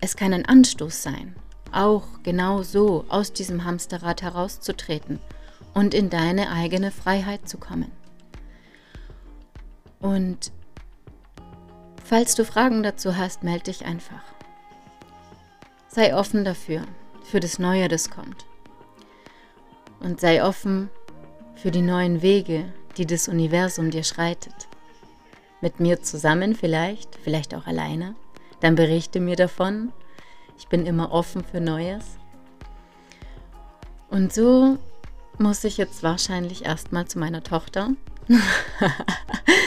es 0.00 0.16
kann 0.16 0.32
ein 0.32 0.44
Anstoß 0.44 1.04
sein, 1.04 1.36
auch 1.70 2.02
genau 2.24 2.64
so 2.64 3.04
aus 3.08 3.32
diesem 3.32 3.64
Hamsterrad 3.64 4.22
herauszutreten 4.22 5.20
und 5.72 5.94
in 5.94 6.10
deine 6.10 6.50
eigene 6.50 6.90
Freiheit 6.90 7.48
zu 7.48 7.58
kommen. 7.58 7.92
Und 10.00 10.50
Falls 12.08 12.36
du 12.36 12.44
Fragen 12.44 12.84
dazu 12.84 13.16
hast, 13.16 13.42
melde 13.42 13.64
dich 13.64 13.84
einfach. 13.84 14.22
Sei 15.88 16.14
offen 16.14 16.44
dafür, 16.44 16.82
für 17.24 17.40
das 17.40 17.58
Neue, 17.58 17.88
das 17.88 18.10
kommt. 18.10 18.46
Und 19.98 20.20
sei 20.20 20.44
offen 20.44 20.88
für 21.56 21.72
die 21.72 21.82
neuen 21.82 22.22
Wege, 22.22 22.72
die 22.96 23.06
das 23.06 23.26
Universum 23.26 23.90
dir 23.90 24.04
schreitet. 24.04 24.54
Mit 25.60 25.80
mir 25.80 26.00
zusammen 26.00 26.54
vielleicht, 26.54 27.16
vielleicht 27.16 27.56
auch 27.56 27.66
alleine. 27.66 28.14
Dann 28.60 28.76
berichte 28.76 29.18
mir 29.18 29.34
davon. 29.34 29.92
Ich 30.58 30.68
bin 30.68 30.86
immer 30.86 31.10
offen 31.10 31.42
für 31.42 31.60
Neues. 31.60 32.04
Und 34.10 34.32
so 34.32 34.78
muss 35.38 35.64
ich 35.64 35.76
jetzt 35.76 36.04
wahrscheinlich 36.04 36.66
erstmal 36.66 37.08
zu 37.08 37.18
meiner 37.18 37.42
Tochter. 37.42 37.90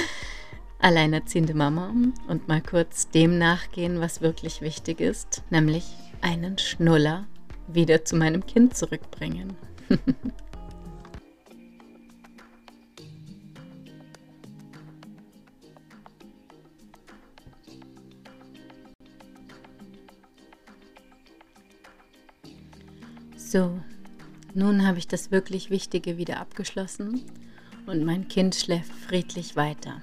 alleinerziehende 0.79 1.53
Mama 1.53 1.93
und 2.27 2.47
mal 2.47 2.61
kurz 2.61 3.09
dem 3.09 3.37
nachgehen, 3.37 3.99
was 3.99 4.21
wirklich 4.21 4.61
wichtig 4.61 5.01
ist, 5.01 5.43
nämlich 5.49 5.85
einen 6.21 6.57
Schnuller 6.57 7.27
wieder 7.67 8.05
zu 8.05 8.15
meinem 8.15 8.45
Kind 8.45 8.75
zurückbringen. 8.75 9.55
so, 23.35 23.79
nun 24.53 24.87
habe 24.87 24.97
ich 24.97 25.07
das 25.07 25.31
wirklich 25.31 25.69
Wichtige 25.69 26.17
wieder 26.17 26.39
abgeschlossen 26.39 27.25
und 27.85 28.03
mein 28.05 28.27
Kind 28.27 28.55
schläft 28.55 28.91
friedlich 28.93 29.55
weiter. 29.55 30.01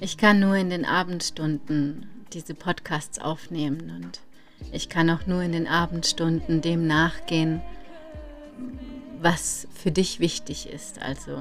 Ich 0.00 0.18
kann 0.18 0.40
nur 0.40 0.56
in 0.56 0.68
den 0.68 0.84
Abendstunden 0.84 2.06
diese 2.32 2.54
Podcasts 2.54 3.18
aufnehmen 3.18 3.90
und 3.96 4.20
ich 4.72 4.90
kann 4.90 5.08
auch 5.08 5.26
nur 5.26 5.42
in 5.42 5.52
den 5.52 5.66
Abendstunden 5.66 6.60
dem 6.60 6.86
nachgehen, 6.86 7.62
was 9.20 9.66
für 9.72 9.90
dich 9.90 10.20
wichtig 10.20 10.68
ist. 10.68 11.00
Also 11.00 11.40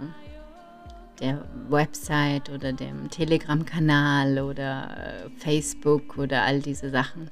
der 1.19 1.45
Website 1.69 2.49
oder 2.49 2.71
dem 2.71 3.09
Telegram-Kanal 3.09 4.39
oder 4.39 5.25
äh, 5.25 5.29
Facebook 5.39 6.17
oder 6.17 6.43
all 6.43 6.61
diese 6.61 6.89
Sachen. 6.89 7.29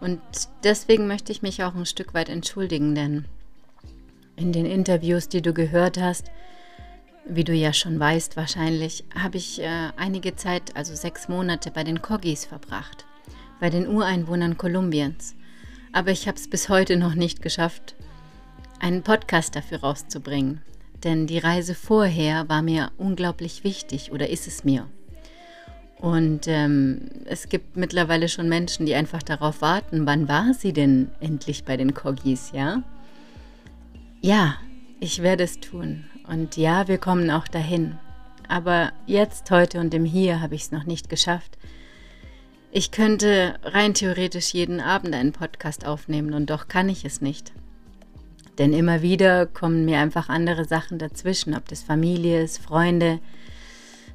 Und 0.00 0.20
deswegen 0.64 1.06
möchte 1.06 1.30
ich 1.30 1.42
mich 1.42 1.62
auch 1.62 1.74
ein 1.74 1.86
Stück 1.86 2.12
weit 2.12 2.28
entschuldigen, 2.28 2.94
denn 2.94 3.24
in 4.36 4.52
den 4.52 4.66
Interviews, 4.66 5.28
die 5.28 5.42
du 5.42 5.52
gehört 5.52 5.98
hast, 6.00 6.30
wie 7.26 7.44
du 7.44 7.52
ja 7.52 7.72
schon 7.72 7.98
weißt 7.98 8.36
wahrscheinlich, 8.36 9.04
habe 9.18 9.36
ich 9.36 9.60
äh, 9.60 9.90
einige 9.96 10.36
Zeit, 10.36 10.76
also 10.76 10.94
sechs 10.94 11.28
Monate, 11.28 11.70
bei 11.70 11.84
den 11.84 12.02
Kogis 12.02 12.44
verbracht, 12.44 13.04
bei 13.60 13.70
den 13.70 13.88
Ureinwohnern 13.88 14.58
Kolumbiens. 14.58 15.34
Aber 15.92 16.10
ich 16.10 16.26
habe 16.28 16.36
es 16.36 16.48
bis 16.48 16.68
heute 16.68 16.96
noch 16.96 17.14
nicht 17.14 17.40
geschafft, 17.40 17.94
einen 18.80 19.02
Podcast 19.02 19.56
dafür 19.56 19.80
rauszubringen. 19.80 20.60
Denn 21.02 21.26
die 21.26 21.38
Reise 21.38 21.74
vorher 21.74 22.48
war 22.48 22.62
mir 22.62 22.90
unglaublich 22.96 23.64
wichtig 23.64 24.10
oder 24.10 24.28
ist 24.28 24.46
es 24.46 24.64
mir. 24.64 24.86
Und 25.98 26.48
ähm, 26.48 27.10
es 27.24 27.48
gibt 27.48 27.76
mittlerweile 27.76 28.28
schon 28.28 28.48
Menschen, 28.48 28.84
die 28.84 28.94
einfach 28.94 29.22
darauf 29.22 29.62
warten, 29.62 30.06
wann 30.06 30.28
war 30.28 30.52
sie 30.52 30.72
denn 30.72 31.10
endlich 31.20 31.64
bei 31.64 31.76
den 31.76 31.94
Kogis, 31.94 32.50
ja? 32.52 32.82
Ja, 34.20 34.56
ich 35.00 35.22
werde 35.22 35.44
es 35.44 35.60
tun. 35.60 36.04
Und 36.26 36.56
ja, 36.56 36.88
wir 36.88 36.98
kommen 36.98 37.30
auch 37.30 37.48
dahin. 37.48 37.98
Aber 38.48 38.92
jetzt, 39.06 39.50
heute 39.50 39.80
und 39.80 39.94
im 39.94 40.04
Hier 40.04 40.40
habe 40.40 40.54
ich 40.54 40.62
es 40.62 40.72
noch 40.72 40.84
nicht 40.84 41.08
geschafft. 41.08 41.58
Ich 42.72 42.90
könnte 42.90 43.58
rein 43.62 43.94
theoretisch 43.94 44.52
jeden 44.52 44.80
Abend 44.80 45.14
einen 45.14 45.32
Podcast 45.32 45.86
aufnehmen 45.86 46.34
und 46.34 46.50
doch 46.50 46.66
kann 46.66 46.88
ich 46.88 47.04
es 47.04 47.20
nicht. 47.20 47.52
Denn 48.58 48.72
immer 48.72 49.02
wieder 49.02 49.46
kommen 49.46 49.84
mir 49.84 49.98
einfach 49.98 50.28
andere 50.28 50.64
Sachen 50.64 50.98
dazwischen, 50.98 51.54
ob 51.54 51.68
das 51.68 51.82
Familie 51.82 52.42
ist, 52.42 52.58
Freunde, 52.58 53.20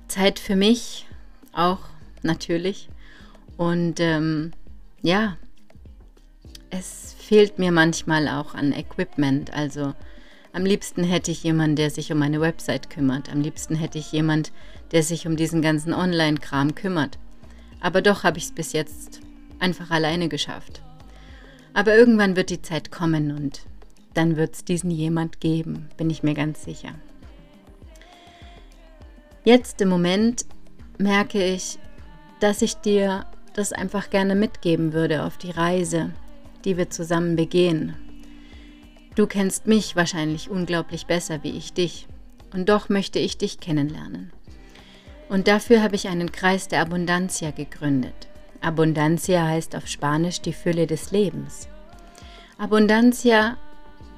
Zeit 0.08 0.40
für 0.40 0.56
mich 0.56 1.08
auch 1.54 1.80
natürlich. 2.22 2.90
Und 3.58 4.00
ähm, 4.00 4.52
ja, 5.02 5.38
es 6.70 7.16
fehlt 7.18 7.60
mir 7.60 7.72
manchmal 7.72 8.28
auch 8.28 8.56
an 8.56 8.74
Equipment. 8.74 9.54
Also 9.54 9.94
am 10.52 10.66
liebsten 10.66 11.04
hätte 11.04 11.32
ich 11.32 11.44
jemanden, 11.44 11.76
der 11.76 11.92
sich 11.92 12.12
um 12.12 12.18
meine 12.18 12.42
Website 12.42 12.90
kümmert. 12.90 13.32
Am 13.32 13.42
liebsten 13.42 13.76
hätte 13.76 14.00
ich 14.00 14.12
jemanden, 14.12 14.52
der 14.92 15.04
sich 15.04 15.28
um 15.28 15.36
diesen 15.36 15.62
ganzen 15.62 15.94
Online-Kram 15.94 16.74
kümmert. 16.76 17.20
Aber 17.80 18.02
doch 18.02 18.24
habe 18.24 18.40
ich 18.40 18.46
es 18.46 18.52
bis 18.52 18.74
jetzt 18.74 19.22
einfach 19.60 19.92
alleine 19.92 20.28
geschafft. 20.28 20.82
Aber 21.74 21.96
irgendwann 21.96 22.36
wird 22.36 22.50
die 22.50 22.62
Zeit 22.62 22.92
kommen 22.92 23.32
und 23.32 23.62
dann 24.16 24.38
wird 24.38 24.56
es 24.56 24.66
diesen 24.66 24.90
jemand 24.90 25.40
geben, 25.40 25.88
bin 25.98 26.10
ich 26.10 26.24
mir 26.24 26.34
ganz 26.34 26.64
sicher. 26.64 26.94
Jetzt 29.44 29.80
im 29.82 29.90
Moment 29.90 30.46
merke 30.98 31.44
ich, 31.44 31.78
dass 32.40 32.62
ich 32.62 32.76
dir 32.76 33.26
das 33.54 33.72
einfach 33.72 34.10
gerne 34.10 34.36
mitgeben 34.36 34.94
würde 34.94 35.24
auf 35.24 35.38
die 35.38 35.52
Reise, 35.52 36.12
die 36.66 36.76
wir 36.76 36.90
zusammen 36.90 37.36
begehen, 37.36 37.96
Du 39.20 39.28
kennst 39.28 39.68
mich 39.68 39.98
wahrscheinlich 39.98 40.50
unglaublich 40.50 41.06
besser 41.06 41.44
wie 41.44 41.52
ich 41.52 41.74
dich, 41.74 42.08
und 42.54 42.70
doch 42.70 42.88
möchte 42.88 43.20
ich 43.20 43.38
dich 43.38 43.60
kennenlernen. 43.60 44.32
Und 45.28 45.50
dafür 45.50 45.84
habe 45.84 45.96
ich 45.96 46.08
einen 46.08 46.32
Kreis 46.32 46.70
der 46.70 46.80
Abundancia 46.80 47.52
gegründet. 47.52 48.30
Abundancia 48.62 49.46
heißt 49.46 49.76
auf 49.76 49.88
Spanisch 49.88 50.40
die 50.40 50.54
Fülle 50.54 50.88
des 50.88 51.12
Lebens. 51.12 51.68
Abundancia 52.58 53.58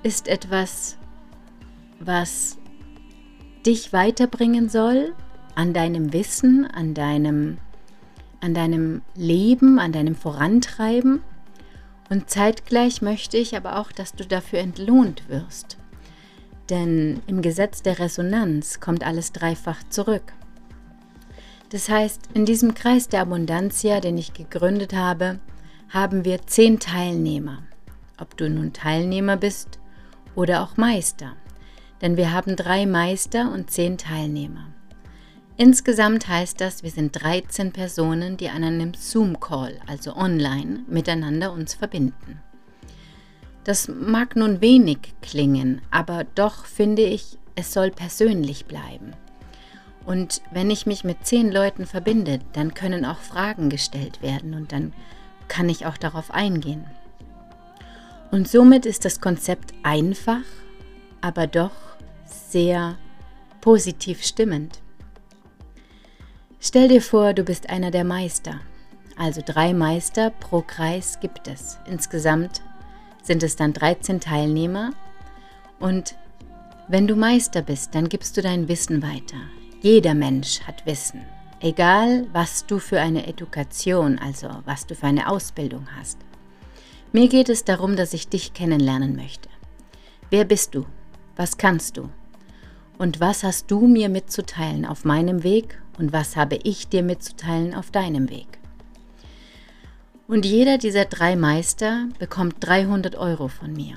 ist 0.03 0.27
etwas, 0.27 1.00
was 2.00 2.60
dich 3.65 3.93
weiterbringen 3.93 4.70
soll 4.70 5.15
an 5.55 5.74
deinem 5.74 6.13
Wissen, 6.13 6.67
an 6.67 6.93
deinem, 6.93 7.58
an 8.39 8.53
deinem 8.53 9.01
Leben, 9.15 9.79
an 9.79 9.93
deinem 9.93 10.13
Vorantreiben 10.13 11.24
und 12.12 12.30
zeitgleich 12.30 13.01
möchte 13.01 13.38
ich 13.38 13.56
aber 13.56 13.80
auch, 13.80 13.94
dass 13.94 14.13
du 14.13 14.25
dafür 14.25 14.60
entlohnt 14.60 15.30
wirst. 15.30 15.77
Denn 16.70 17.22
im 17.25 17.41
Gesetz 17.41 17.84
der 17.84 18.00
Resonanz 18.00 18.82
kommt 18.82 19.06
alles 19.06 19.32
dreifach 19.32 19.82
zurück. 19.89 20.34
Das 21.70 21.88
heißt, 21.88 22.24
in 22.34 22.46
diesem 22.46 22.74
Kreis 22.74 23.08
der 23.08 23.22
Abundantia, 23.22 24.01
den 24.01 24.18
ich 24.18 24.34
gegründet 24.34 24.94
habe, 24.94 25.39
haben 25.88 26.25
wir 26.25 26.46
zehn 26.46 26.82
Teilnehmer. 26.82 27.63
Ob 28.20 28.36
du 28.36 28.50
nun 28.50 28.74
Teilnehmer 28.74 29.38
bist 29.38 29.80
oder 30.36 30.63
auch 30.63 30.75
Meister. 30.75 31.38
Denn 32.01 32.18
wir 32.18 32.34
haben 32.34 32.58
drei 32.58 32.86
Meister 32.86 33.53
und 33.53 33.72
zehn 33.72 33.98
Teilnehmer. 33.98 34.68
Insgesamt 35.62 36.27
heißt 36.27 36.60
das, 36.60 36.82
wir 36.82 36.89
sind 36.89 37.22
13 37.22 37.72
Personen, 37.72 38.36
die 38.36 38.50
an 38.50 38.63
einem 38.63 38.96
Zoom-Call, 38.96 39.80
also 39.86 40.15
online, 40.15 40.80
miteinander 40.88 41.53
uns 41.53 41.75
verbinden. 41.75 42.41
Das 43.63 43.88
mag 43.88 44.36
nun 44.36 44.60
wenig 44.62 45.13
klingen, 45.22 45.84
aber 45.91 46.24
doch 46.24 46.65
finde 46.65 47.03
ich, 47.03 47.38
es 47.53 47.74
soll 47.74 47.91
persönlich 47.91 48.65
bleiben. 48.65 49.12
Und 50.03 50.41
wenn 50.50 50.72
ich 50.72 50.88
mich 50.88 51.03
mit 51.03 51.27
zehn 51.27 51.51
Leuten 51.51 51.86
verbinde, 51.86 52.39
dann 52.53 52.74
können 52.74 53.06
auch 53.06 53.20
Fragen 53.20 53.70
gestellt 53.70 54.24
werden 54.24 54.56
und 54.56 54.72
dann 54.72 54.94
kann 55.48 55.70
ich 55.70 55.86
auch 55.86 55.98
darauf 55.98 56.32
eingehen. 56.32 56.86
Und 58.32 58.48
somit 58.48 58.88
ist 58.88 59.06
das 59.06 59.22
Konzept 59.22 59.75
einfach, 59.84 60.41
aber 61.22 61.46
doch 61.46 61.75
sehr 62.25 62.98
positiv 63.62 64.24
stimmend. 64.24 64.81
Stell 66.63 66.89
dir 66.89 67.01
vor, 67.01 67.34
du 67.34 67.44
bist 67.44 67.72
einer 67.72 67.89
der 67.89 68.03
Meister. 68.03 68.60
Also 69.18 69.41
drei 69.44 69.74
Meister 69.74 70.30
pro 70.30 70.62
Kreis 70.62 71.20
gibt 71.20 71.48
es. 71.48 71.80
Insgesamt 71.88 72.62
sind 73.24 73.41
es 73.41 73.56
dann 73.56 73.74
13 73.74 74.20
Teilnehmer. 74.20 74.91
Und 75.80 76.15
wenn 76.88 77.08
du 77.08 77.15
Meister 77.15 77.63
bist, 77.63 77.96
dann 77.96 78.10
gibst 78.10 78.38
du 78.38 78.44
dein 78.44 78.68
Wissen 78.68 79.01
weiter. 79.01 79.38
Jeder 79.82 80.13
Mensch 80.13 80.62
hat 80.62 80.86
Wissen. 80.86 81.25
Egal, 81.62 82.27
was 82.32 82.68
du 82.68 82.77
für 82.77 83.00
eine 83.00 83.25
Education, 83.25 84.20
also 84.20 84.48
was 84.65 84.86
du 84.86 84.94
für 84.94 85.08
eine 85.08 85.30
Ausbildung 85.30 85.88
hast. 85.98 86.20
Mir 87.12 87.27
geht 87.27 87.50
es 87.50 87.63
darum, 87.63 87.96
dass 87.96 88.13
ich 88.13 88.30
dich 88.30 88.53
kennenlernen 88.53 89.15
möchte. 89.15 89.50
Wer 90.30 90.46
bist 90.46 90.75
du? 90.75 90.86
Was 91.36 91.58
kannst 91.58 91.98
du? 91.98 92.10
Und 93.00 93.20
was 93.20 93.44
hast 93.44 93.72
du 93.72 93.88
mir 93.88 94.10
mitzuteilen 94.10 94.86
auf 94.86 95.06
meinem 95.06 95.41
Weg 95.41 95.81
und 95.98 96.14
was 96.14 96.36
habe 96.36 96.60
ich 96.64 96.88
dir 96.88 97.04
mitzuteilen 97.04 97.74
auf 97.74 97.92
deinem 97.92 98.30
Weg? 98.30 98.60
Und 100.28 100.46
jeder 100.46 100.78
dieser 100.78 101.06
drei 101.06 101.36
Meister 101.36 102.08
bekommt 102.18 102.56
300 102.60 103.16
Euro 103.16 103.50
von 103.50 103.74
mir. 103.74 103.96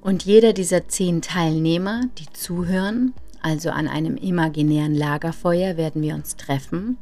Und 0.00 0.24
jeder 0.24 0.52
dieser 0.52 0.88
zehn 0.88 1.22
Teilnehmer, 1.22 2.02
die 2.18 2.26
zuhören, 2.32 3.12
also 3.40 3.70
an 3.70 3.88
einem 3.88 4.16
imaginären 4.16 4.94
Lagerfeuer 4.94 5.76
werden 5.76 6.02
wir 6.02 6.14
uns 6.14 6.36
treffen, 6.36 6.96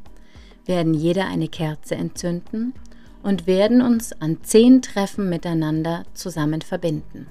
werden 0.65 0.95
jeder 0.95 1.27
eine 1.27 1.49
Kerze 1.49 1.97
entzünden 1.97 2.73
und 3.23 3.47
werden 3.47 3.83
uns 3.83 4.12
an 4.21 4.39
zehn 4.43 4.81
Treffen 4.81 5.29
miteinander 5.29 6.04
zusammen 6.15 6.63
verbinden. 6.63 7.26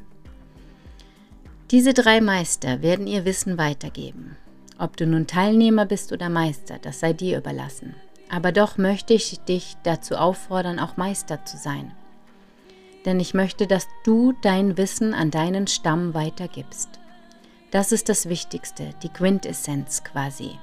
Diese 1.71 1.93
drei 1.93 2.21
Meister 2.21 2.81
werden 2.81 3.07
ihr 3.07 3.25
Wissen 3.25 3.57
weitergeben. 3.57 4.37
Ob 4.79 4.95
du 4.95 5.05
nun 5.05 5.27
Teilnehmer 5.27 5.85
bist 5.85 6.13
oder 6.13 6.29
Meister, 6.29 6.79
das 6.81 7.01
sei 7.01 7.11
dir 7.11 7.37
überlassen. 7.37 7.95
Aber 8.29 8.53
doch 8.53 8.77
möchte 8.77 9.13
ich 9.13 9.37
dich 9.41 9.75
dazu 9.83 10.15
auffordern, 10.15 10.79
auch 10.79 10.95
Meister 10.95 11.43
zu 11.43 11.57
sein. 11.57 11.91
Denn 13.05 13.19
ich 13.19 13.33
möchte, 13.33 13.67
dass 13.67 13.87
du 14.05 14.33
dein 14.41 14.77
Wissen 14.77 15.13
an 15.13 15.31
deinen 15.31 15.67
Stamm 15.67 16.13
weitergibst. 16.13 16.89
Das 17.71 17.91
ist 17.91 18.07
das 18.07 18.29
Wichtigste, 18.29 18.91
die 19.03 19.09
Quintessenz 19.09 20.03
quasi 20.05 20.57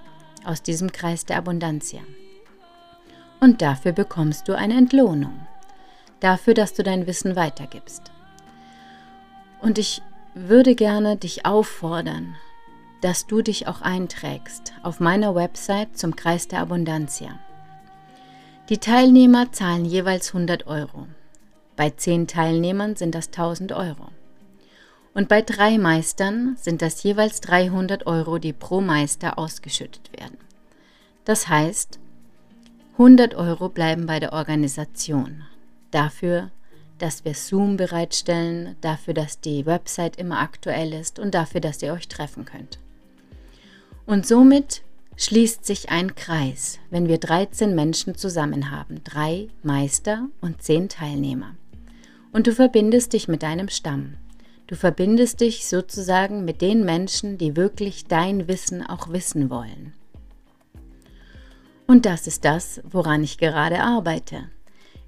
aus 0.45 0.63
diesem 0.63 0.93
Kreis 0.93 1.27
der 1.27 1.37
Abundantia. 1.37 2.01
Und 3.41 3.61
dafür 3.61 3.93
bekommst 3.93 4.49
du 4.49 4.57
eine 4.57 4.79
Entlohnung. 4.79 5.47
Dafür, 6.21 6.55
dass 6.55 6.73
du 6.73 6.83
dein 6.83 7.07
Wissen 7.07 7.37
weitergibst. 7.37 8.11
Und 9.61 9.79
ich 9.79 10.01
würde 10.35 10.75
gerne 10.75 11.17
dich 11.17 11.45
auffordern, 11.45 12.37
dass 13.01 13.27
du 13.27 13.43
dich 13.43 13.69
auch 13.69 13.83
einträgst 13.83 14.73
auf 14.83 15.01
meiner 15.01 15.35
Website 15.35 15.97
zum 15.97 16.17
Kreis 16.17 16.49
der 16.49 16.61
Abundantia. 16.61 17.39
Die 18.69 18.79
Teilnehmer 18.79 19.53
zahlen 19.53 19.85
jeweils 19.85 20.35
100 20.35 20.67
Euro. 20.67 21.07
Bei 21.77 21.91
10 21.91 22.27
Teilnehmern 22.27 22.97
sind 22.97 23.15
das 23.15 23.27
1000 23.27 23.73
Euro. 23.73 24.09
Und 25.15 25.29
bei 25.29 25.41
drei 25.41 25.79
Meistern 25.79 26.57
sind 26.61 26.83
das 26.83 27.03
jeweils 27.03 27.41
300 27.41 28.07
Euro, 28.07 28.39
die 28.39 28.53
pro 28.53 28.81
Meister 28.81 29.39
ausgeschüttet 29.39 30.11
werden. 30.19 30.39
Das 31.25 31.49
heißt, 31.49 31.99
100 32.93 33.35
Euro 33.35 33.69
bleiben 33.69 34.07
bei 34.07 34.21
der 34.21 34.33
Organisation. 34.33 35.43
Dafür, 35.91 36.51
dass 36.99 37.25
wir 37.25 37.35
Zoom 37.35 37.77
bereitstellen, 37.77 38.77
dafür, 38.81 39.15
dass 39.15 39.41
die 39.41 39.67
Website 39.67 40.17
immer 40.17 40.41
aktuell 40.41 40.93
ist 40.93 41.19
und 41.19 41.35
dafür, 41.35 41.61
dass 41.61 41.83
ihr 41.83 41.93
euch 41.93 42.09
treffen 42.09 42.45
könnt. 42.45 42.79
Und 44.07 44.25
somit 44.25 44.83
schließt 45.17 45.65
sich 45.65 45.91
ein 45.91 46.15
Kreis, 46.15 46.79
wenn 46.91 47.09
wir 47.09 47.19
13 47.19 47.75
Menschen 47.75 48.15
zusammen 48.15 48.71
haben, 48.71 49.03
drei 49.03 49.49
Meister 49.65 50.29
und 50.41 50.63
zehn 50.63 50.89
Teilnehmer. 50.89 51.57
Und 52.33 52.47
du 52.47 52.53
verbindest 52.53 53.15
dich 53.15 53.27
mit 53.27 53.43
deinem 53.43 53.69
Stamm. 53.69 54.15
Du 54.69 54.77
verbindest 54.77 55.41
dich 55.41 55.67
sozusagen 55.67 56.45
mit 56.45 56.61
den 56.61 56.85
Menschen, 56.85 57.37
die 57.39 57.57
wirklich 57.57 58.07
dein 58.07 58.47
Wissen 58.47 58.87
auch 58.87 59.11
wissen 59.11 59.51
wollen. 59.51 59.93
Und 61.87 62.07
das 62.07 62.27
ist 62.27 62.45
das, 62.45 62.81
woran 62.85 63.25
ich 63.25 63.39
gerade 63.39 63.81
arbeite. 63.81 64.49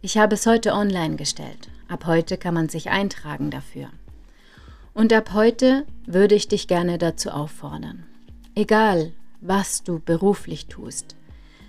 Ich 0.01 0.17
habe 0.17 0.35
es 0.35 0.47
heute 0.47 0.73
online 0.73 1.17
gestellt. 1.17 1.69
Ab 1.89 2.07
heute 2.07 2.37
kann 2.37 2.55
man 2.55 2.69
sich 2.69 2.91
eintragen 2.91 3.51
dafür. 3.51 3.91
Und 4.95 5.13
ab 5.13 5.33
heute 5.35 5.87
würde 6.07 6.35
ich 6.35 6.49
dich 6.49 6.67
gerne 6.67 6.99
dazu 6.99 7.31
auffordern. 7.31 8.07
Egal, 8.59 9.13
was 9.41 9.85
du 9.85 10.01
beruflich 10.01 10.67
tust, 10.67 11.15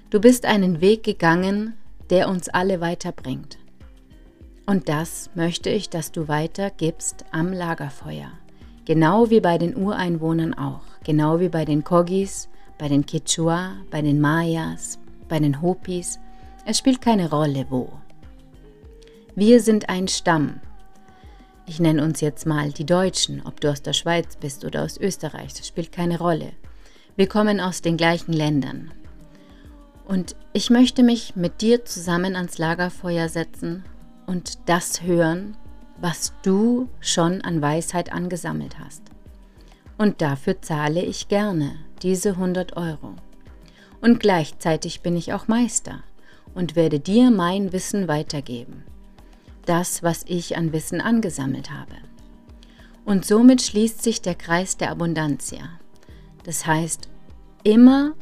du 0.09 0.19
bist 0.19 0.47
einen 0.47 0.81
Weg 0.81 1.03
gegangen, 1.03 1.75
der 2.09 2.27
uns 2.27 2.49
alle 2.49 2.81
weiterbringt. 2.81 3.59
Und 4.65 4.89
das 4.89 5.29
möchte 5.35 5.69
ich, 5.69 5.91
dass 5.91 6.11
du 6.11 6.27
weitergibst 6.27 7.25
am 7.29 7.53
Lagerfeuer. 7.53 8.31
Genau 8.85 9.29
wie 9.29 9.39
bei 9.39 9.59
den 9.59 9.77
Ureinwohnern 9.77 10.55
auch. 10.55 10.81
Genau 11.03 11.39
wie 11.39 11.49
bei 11.49 11.63
den 11.63 11.83
Kogis, 11.83 12.49
bei 12.79 12.87
den 12.87 13.05
Quechua, 13.05 13.73
bei 13.91 14.01
den 14.01 14.19
Mayas, 14.19 14.97
bei 15.27 15.37
den 15.37 15.61
Hopis. 15.61 16.17
Es 16.65 16.79
spielt 16.79 17.01
keine 17.01 17.29
Rolle 17.29 17.67
wo. 17.69 17.91
Wir 19.35 19.61
sind 19.61 19.89
ein 19.89 20.07
Stamm. 20.07 20.59
Ich 21.67 21.79
nenne 21.79 22.03
uns 22.03 22.19
jetzt 22.19 22.47
mal 22.47 22.71
die 22.71 22.87
Deutschen, 22.87 23.43
ob 23.45 23.61
du 23.61 23.69
aus 23.69 23.83
der 23.83 23.93
Schweiz 23.93 24.37
bist 24.37 24.65
oder 24.65 24.81
aus 24.81 24.97
Österreich, 24.97 25.53
das 25.53 25.67
spielt 25.67 25.91
keine 25.91 26.17
Rolle. 26.17 26.53
Wir 27.19 27.27
kommen 27.27 27.59
aus 27.59 27.81
den 27.81 27.97
gleichen 27.97 28.31
Ländern. 28.31 28.91
Und 30.07 30.37
ich 30.53 30.69
möchte 30.69 31.03
mich 31.03 31.35
mit 31.35 31.59
dir 31.59 31.83
zusammen 31.83 32.37
ans 32.37 32.57
Lagerfeuer 32.57 33.27
setzen 33.27 33.83
und 34.25 34.57
das 34.67 35.01
hören, 35.01 35.57
was 35.99 36.31
du 36.43 36.87
schon 37.01 37.41
an 37.41 37.61
Weisheit 37.61 38.13
angesammelt 38.13 38.79
hast. 38.79 39.01
Und 39.97 40.21
dafür 40.21 40.61
zahle 40.61 41.03
ich 41.03 41.27
gerne 41.27 41.75
diese 42.03 42.29
100 42.29 42.77
Euro. 42.77 43.15
Und 43.99 44.21
gleichzeitig 44.21 45.01
bin 45.01 45.17
ich 45.17 45.33
auch 45.33 45.49
Meister 45.49 46.01
und 46.53 46.77
werde 46.77 47.01
dir 47.01 47.31
mein 47.31 47.73
Wissen 47.73 48.07
weitergeben 48.07 48.85
das, 49.65 50.03
was 50.03 50.23
ich 50.25 50.55
an 50.55 50.71
Wissen 50.71 51.01
angesammelt 51.01 51.69
habe. 51.69 51.95
Und 53.03 53.25
somit 53.25 53.61
schließt 53.61 54.01
sich 54.01 54.21
der 54.21 54.35
Kreis 54.35 54.77
der 54.77 54.89
Abundantia. 54.89 55.79
Das 56.43 56.65
heißt, 56.65 57.09
immer 57.63 58.13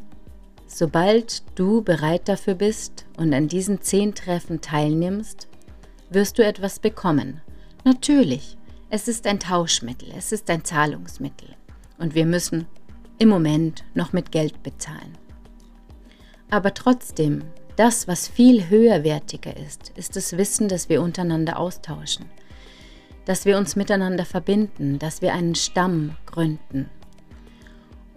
sobald 0.67 1.43
du 1.57 1.81
bereit 1.81 2.27
dafür 2.27 2.53
bist 2.53 3.05
und 3.17 3.33
an 3.33 3.47
diesen 3.47 3.81
zehn 3.81 4.13
Treffen 4.13 4.61
teilnimmst, 4.61 5.47
wirst 6.09 6.37
du 6.37 6.45
etwas 6.45 6.79
bekommen. 6.79 7.41
Natürlich, 7.83 8.57
es 8.89 9.07
ist 9.07 9.25
ein 9.25 9.39
Tauschmittel, 9.39 10.09
es 10.15 10.31
ist 10.31 10.49
ein 10.49 10.63
Zahlungsmittel. 10.63 11.55
Und 11.97 12.15
wir 12.15 12.25
müssen 12.25 12.67
im 13.17 13.29
Moment 13.29 13.83
noch 13.95 14.13
mit 14.13 14.31
Geld 14.31 14.61
bezahlen. 14.61 15.17
Aber 16.49 16.73
trotzdem 16.73 17.43
das, 17.75 18.07
was 18.07 18.27
viel 18.27 18.69
höherwertiger 18.69 19.55
ist, 19.57 19.91
ist 19.95 20.15
das 20.15 20.37
Wissen, 20.37 20.67
das 20.67 20.89
wir 20.89 21.01
untereinander 21.01 21.59
austauschen, 21.59 22.25
dass 23.25 23.45
wir 23.45 23.57
uns 23.57 23.75
miteinander 23.75 24.25
verbinden, 24.25 24.99
dass 24.99 25.21
wir 25.21 25.33
einen 25.33 25.55
Stamm 25.55 26.15
gründen. 26.25 26.89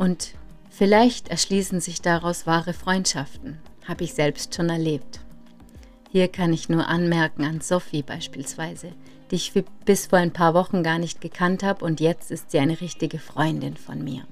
Und 0.01 0.29
vielleicht 0.71 1.29
erschließen 1.29 1.79
sich 1.83 2.01
daraus 2.01 2.47
wahre 2.47 2.73
Freundschaften, 2.73 3.59
habe 3.87 4.05
ich 4.05 4.15
selbst 4.15 4.55
schon 4.55 4.71
erlebt. 4.71 5.21
Hier 6.11 6.27
kann 6.29 6.55
ich 6.55 6.71
nur 6.71 6.89
anmerken 6.89 7.45
an 7.45 7.61
Sophie 7.61 8.03
beispielsweise, 8.03 8.93
die 9.31 9.35
ich 9.35 9.53
bis 9.85 10.07
vor 10.07 10.19
ein 10.19 10.33
paar 10.33 10.55
Wochen 10.55 10.83
gar 10.83 10.99
nicht 10.99 11.21
gekannt 11.21 11.63
habe 11.63 11.85
und 11.85 12.01
jetzt 12.01 12.31
ist 12.31 12.51
sie 12.51 12.61
eine 12.61 12.81
richtige 12.81 13.19
Freundin 13.19 13.77
von 13.77 14.03
mir. 14.03 14.23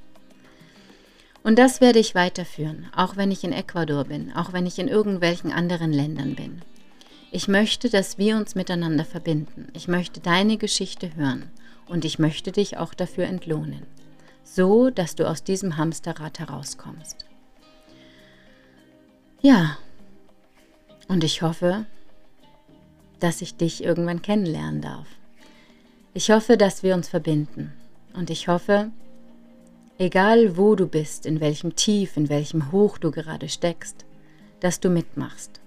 Und 1.42 1.59
das 1.59 1.83
werde 1.83 1.98
ich 1.98 2.14
weiterführen, 2.14 2.87
auch 2.96 3.18
wenn 3.18 3.31
ich 3.31 3.44
in 3.44 3.52
Ecuador 3.52 4.04
bin, 4.04 4.33
auch 4.33 4.54
wenn 4.54 4.64
ich 4.64 4.78
in 4.78 4.88
irgendwelchen 4.88 5.52
anderen 5.52 5.92
Ländern 5.92 6.35
bin. 6.35 6.62
Ich 7.31 7.46
möchte, 7.46 7.90
dass 7.90 8.16
wir 8.16 8.38
uns 8.38 8.54
miteinander 8.54 9.04
verbinden. 9.04 9.68
Ich 9.74 9.87
möchte 9.87 10.20
deine 10.20 10.57
Geschichte 10.57 11.14
hören 11.14 11.50
und 11.87 12.07
ich 12.07 12.18
möchte 12.18 12.52
dich 12.52 12.78
auch 12.78 12.94
dafür 12.94 13.26
entlohnen, 13.26 13.83
so 14.55 14.91
dass 14.91 15.15
du 15.15 15.29
aus 15.29 15.45
diesem 15.45 15.77
Hamsterrad 15.77 16.39
herauskommst. 16.39 17.27
Ja, 19.41 19.79
und 21.07 21.23
ich 21.23 21.43
hoffe, 21.43 21.87
dass 23.21 23.43
ich 23.43 23.57
dich 23.57 23.85
irgendwann 23.85 24.23
kennenlernen 24.23 24.81
darf. 24.81 25.07
Ich 26.15 26.31
hoffe, 26.31 26.57
dass 26.57 26.83
wir 26.83 26.95
uns 26.95 27.09
verbinden. 27.09 27.73
Und 28.15 28.31
ich 28.31 28.49
hoffe, 28.49 28.91
egal 29.99 30.57
wo 30.57 30.75
du 30.75 30.87
bist, 30.87 31.27
in 31.27 31.41
welchem 31.41 31.77
Tief, 31.77 32.17
in 32.17 32.29
welchem 32.29 32.73
Hoch 32.73 32.99
du 32.99 33.11
gerade 33.11 33.49
steckst, 33.49 34.05
dass 34.61 34.81
du 34.81 34.89
mitmachst. 34.89 35.61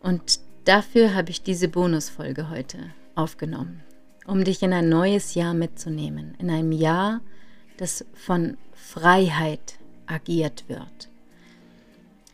Und 0.00 0.40
dafür 0.64 1.14
habe 1.14 1.30
ich 1.30 1.42
diese 1.42 1.68
Bonusfolge 1.68 2.50
heute 2.50 2.78
aufgenommen, 3.14 3.82
um 4.26 4.44
dich 4.44 4.62
in 4.62 4.72
ein 4.72 4.88
neues 4.88 5.34
Jahr 5.34 5.54
mitzunehmen, 5.54 6.34
in 6.38 6.50
einem 6.50 6.72
Jahr, 6.72 7.20
das 7.76 8.04
von 8.14 8.56
Freiheit 8.74 9.78
agiert 10.06 10.64
wird. 10.68 11.08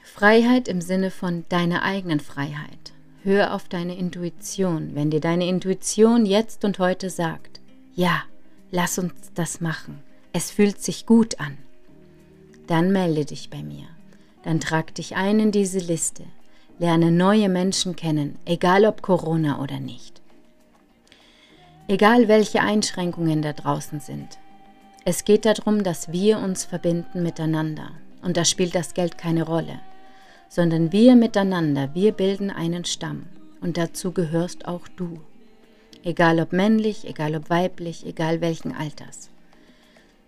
Freiheit 0.02 0.68
im 0.68 0.80
Sinne 0.80 1.10
von 1.10 1.44
deiner 1.48 1.82
eigenen 1.82 2.20
Freiheit. 2.20 2.92
Hör 3.22 3.54
auf 3.54 3.68
deine 3.68 3.96
Intuition. 3.96 4.94
Wenn 4.94 5.10
dir 5.10 5.20
deine 5.20 5.46
Intuition 5.46 6.26
jetzt 6.26 6.64
und 6.64 6.78
heute 6.78 7.08
sagt, 7.08 7.60
ja, 7.94 8.22
lass 8.70 8.98
uns 8.98 9.12
das 9.34 9.60
machen, 9.60 10.02
es 10.32 10.50
fühlt 10.50 10.82
sich 10.82 11.06
gut 11.06 11.40
an, 11.40 11.56
dann 12.66 12.92
melde 12.92 13.24
dich 13.24 13.48
bei 13.48 13.62
mir. 13.62 13.86
Dann 14.42 14.60
trag 14.60 14.94
dich 14.94 15.14
ein 15.16 15.38
in 15.38 15.52
diese 15.52 15.78
Liste. 15.78 16.24
Lerne 16.78 17.12
neue 17.12 17.48
Menschen 17.48 17.96
kennen, 17.96 18.38
egal 18.44 18.84
ob 18.86 19.02
Corona 19.02 19.60
oder 19.62 19.78
nicht. 19.78 20.20
Egal 21.86 22.28
welche 22.28 22.60
Einschränkungen 22.60 23.42
da 23.42 23.52
draußen 23.52 24.00
sind. 24.00 24.38
Es 25.04 25.24
geht 25.24 25.44
darum, 25.44 25.82
dass 25.82 26.12
wir 26.12 26.38
uns 26.38 26.64
verbinden 26.64 27.22
miteinander. 27.22 27.90
Und 28.22 28.36
da 28.36 28.44
spielt 28.44 28.74
das 28.74 28.94
Geld 28.94 29.18
keine 29.18 29.44
Rolle 29.44 29.80
sondern 30.52 30.92
wir 30.92 31.16
miteinander, 31.16 31.94
wir 31.94 32.12
bilden 32.12 32.50
einen 32.50 32.84
Stamm 32.84 33.24
und 33.62 33.78
dazu 33.78 34.12
gehörst 34.12 34.68
auch 34.68 34.86
du. 34.86 35.18
Egal 36.04 36.40
ob 36.40 36.52
männlich, 36.52 37.08
egal 37.08 37.34
ob 37.34 37.48
weiblich, 37.48 38.04
egal 38.04 38.42
welchen 38.42 38.76
Alters. 38.76 39.30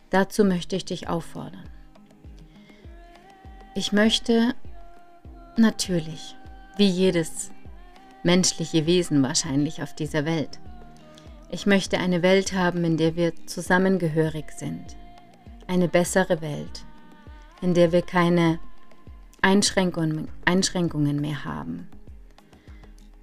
Dazu 0.08 0.46
möchte 0.46 0.76
ich 0.76 0.86
dich 0.86 1.08
auffordern. 1.08 1.68
Ich 3.74 3.92
möchte 3.92 4.54
natürlich, 5.58 6.36
wie 6.78 6.88
jedes 6.88 7.50
menschliche 8.22 8.86
Wesen 8.86 9.22
wahrscheinlich 9.22 9.82
auf 9.82 9.94
dieser 9.94 10.24
Welt, 10.24 10.58
ich 11.54 11.66
möchte 11.66 11.98
eine 11.98 12.22
Welt 12.22 12.52
haben, 12.52 12.82
in 12.82 12.96
der 12.96 13.14
wir 13.14 13.32
zusammengehörig 13.46 14.46
sind. 14.56 14.96
Eine 15.68 15.86
bessere 15.86 16.40
Welt, 16.40 16.84
in 17.62 17.74
der 17.74 17.92
wir 17.92 18.02
keine 18.02 18.58
Einschränkungen, 19.40 20.26
Einschränkungen 20.44 21.20
mehr 21.20 21.44
haben. 21.44 21.86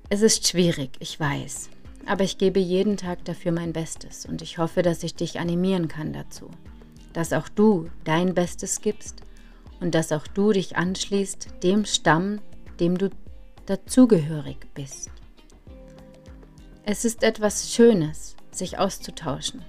Es 0.07 0.21
ist 0.21 0.47
schwierig, 0.47 0.91
ich 0.99 1.19
weiß, 1.19 1.71
aber 2.05 2.23
ich 2.23 2.37
gebe 2.37 2.61
jeden 2.61 2.95
Tag 2.95 3.25
dafür 3.25 3.51
mein 3.51 3.73
Bestes 3.73 4.25
und 4.25 4.41
ich 4.41 4.57
hoffe, 4.57 4.81
dass 4.81 5.03
ich 5.03 5.13
dich 5.13 5.37
animieren 5.37 5.89
kann 5.89 6.13
dazu, 6.13 6.49
dass 7.11 7.33
auch 7.33 7.49
du 7.49 7.89
dein 8.05 8.33
Bestes 8.33 8.79
gibst 8.79 9.23
und 9.81 9.93
dass 9.93 10.13
auch 10.13 10.27
du 10.27 10.53
dich 10.53 10.77
anschließt 10.77 11.49
dem 11.63 11.83
Stamm, 11.83 12.39
dem 12.79 12.97
du 12.97 13.09
dazugehörig 13.65 14.59
bist. 14.73 15.11
Es 16.83 17.05
ist 17.05 17.21
etwas 17.21 17.71
Schönes, 17.71 18.35
sich 18.49 18.79
auszutauschen. 18.79 19.61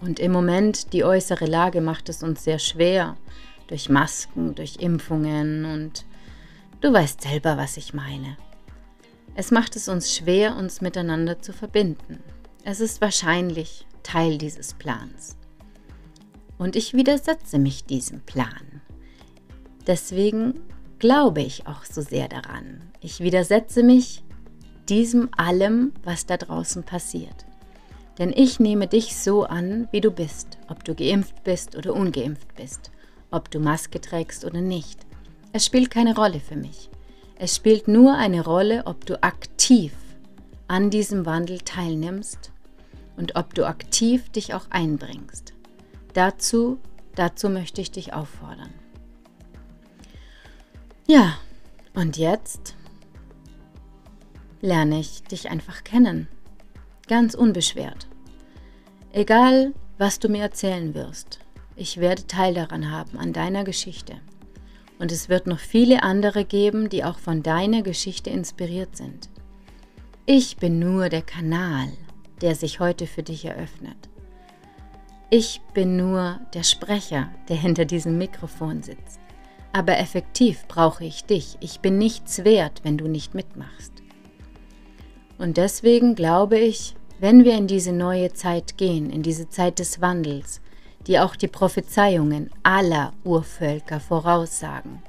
Und 0.00 0.18
im 0.18 0.32
Moment, 0.32 0.94
die 0.94 1.04
äußere 1.04 1.44
Lage 1.44 1.82
macht 1.82 2.08
es 2.08 2.22
uns 2.22 2.42
sehr 2.42 2.58
schwer, 2.58 3.18
durch 3.66 3.90
Masken, 3.90 4.54
durch 4.54 4.76
Impfungen 4.76 5.66
und 5.66 6.06
du 6.80 6.92
weißt 6.92 7.20
selber, 7.20 7.58
was 7.58 7.76
ich 7.76 7.92
meine. 7.92 8.38
Es 9.34 9.50
macht 9.50 9.76
es 9.76 9.88
uns 9.88 10.14
schwer, 10.14 10.56
uns 10.56 10.80
miteinander 10.80 11.40
zu 11.40 11.52
verbinden. 11.52 12.20
Es 12.64 12.80
ist 12.80 13.02
wahrscheinlich 13.02 13.86
Teil 14.02 14.38
dieses 14.38 14.74
Plans. 14.74 15.36
Und 16.56 16.76
ich 16.76 16.94
widersetze 16.94 17.58
mich 17.58 17.84
diesem 17.84 18.20
Plan. 18.22 18.80
Deswegen 19.86 20.60
glaube 20.98 21.42
ich 21.42 21.66
auch 21.66 21.84
so 21.84 22.00
sehr 22.00 22.28
daran. 22.28 22.90
Ich 23.00 23.20
widersetze 23.20 23.82
mich 23.82 24.24
diesem 24.90 25.30
allem, 25.36 25.92
was 26.04 26.26
da 26.26 26.36
draußen 26.36 26.82
passiert. 26.82 27.46
Denn 28.18 28.32
ich 28.34 28.60
nehme 28.60 28.86
dich 28.86 29.16
so 29.16 29.44
an, 29.44 29.88
wie 29.92 30.00
du 30.00 30.10
bist, 30.10 30.58
ob 30.68 30.84
du 30.84 30.94
geimpft 30.94 31.44
bist 31.44 31.76
oder 31.76 31.94
ungeimpft 31.94 32.54
bist 32.56 32.90
ob 33.30 33.50
du 33.50 33.60
Maske 33.60 34.00
trägst 34.00 34.44
oder 34.44 34.60
nicht. 34.60 35.06
Es 35.52 35.66
spielt 35.66 35.90
keine 35.90 36.14
Rolle 36.14 36.40
für 36.40 36.56
mich. 36.56 36.90
Es 37.36 37.56
spielt 37.56 37.88
nur 37.88 38.14
eine 38.14 38.44
Rolle, 38.44 38.82
ob 38.86 39.06
du 39.06 39.22
aktiv 39.22 39.92
an 40.68 40.90
diesem 40.90 41.26
Wandel 41.26 41.60
teilnimmst 41.60 42.52
und 43.16 43.36
ob 43.36 43.54
du 43.54 43.66
aktiv 43.66 44.30
dich 44.30 44.54
auch 44.54 44.66
einbringst. 44.70 45.54
Dazu, 46.12 46.78
dazu 47.14 47.48
möchte 47.48 47.80
ich 47.80 47.90
dich 47.90 48.12
auffordern. 48.12 48.72
Ja, 51.06 51.36
und 51.94 52.18
jetzt 52.18 52.74
lerne 54.60 55.00
ich 55.00 55.22
dich 55.22 55.50
einfach 55.50 55.84
kennen. 55.84 56.28
Ganz 57.08 57.34
unbeschwert. 57.34 58.06
Egal, 59.12 59.72
was 59.98 60.18
du 60.18 60.28
mir 60.28 60.42
erzählen 60.42 60.94
wirst, 60.94 61.40
ich 61.76 61.98
werde 61.98 62.26
Teil 62.26 62.54
daran 62.54 62.90
haben, 62.90 63.18
an 63.18 63.32
deiner 63.32 63.64
Geschichte. 63.64 64.14
Und 64.98 65.12
es 65.12 65.28
wird 65.28 65.46
noch 65.46 65.58
viele 65.58 66.02
andere 66.02 66.44
geben, 66.44 66.90
die 66.90 67.04
auch 67.04 67.18
von 67.18 67.42
deiner 67.42 67.82
Geschichte 67.82 68.30
inspiriert 68.30 68.96
sind. 68.96 69.30
Ich 70.26 70.58
bin 70.58 70.78
nur 70.78 71.08
der 71.08 71.22
Kanal, 71.22 71.88
der 72.42 72.54
sich 72.54 72.80
heute 72.80 73.06
für 73.06 73.22
dich 73.22 73.44
eröffnet. 73.46 73.96
Ich 75.30 75.60
bin 75.74 75.96
nur 75.96 76.40
der 76.54 76.64
Sprecher, 76.64 77.30
der 77.48 77.56
hinter 77.56 77.84
diesem 77.84 78.18
Mikrofon 78.18 78.82
sitzt. 78.82 79.20
Aber 79.72 79.98
effektiv 79.98 80.66
brauche 80.68 81.04
ich 81.04 81.24
dich. 81.24 81.56
Ich 81.60 81.80
bin 81.80 81.98
nichts 81.98 82.44
wert, 82.44 82.80
wenn 82.82 82.98
du 82.98 83.08
nicht 83.08 83.34
mitmachst. 83.34 83.99
Und 85.40 85.56
deswegen 85.56 86.14
glaube 86.14 86.58
ich, 86.58 86.94
wenn 87.18 87.44
wir 87.44 87.56
in 87.56 87.66
diese 87.66 87.92
neue 87.92 88.34
Zeit 88.34 88.76
gehen, 88.76 89.08
in 89.08 89.22
diese 89.22 89.48
Zeit 89.48 89.78
des 89.78 90.02
Wandels, 90.02 90.60
die 91.06 91.18
auch 91.18 91.34
die 91.34 91.48
Prophezeiungen 91.48 92.50
aller 92.62 93.14
Urvölker 93.24 94.00
voraussagen. 94.00 95.02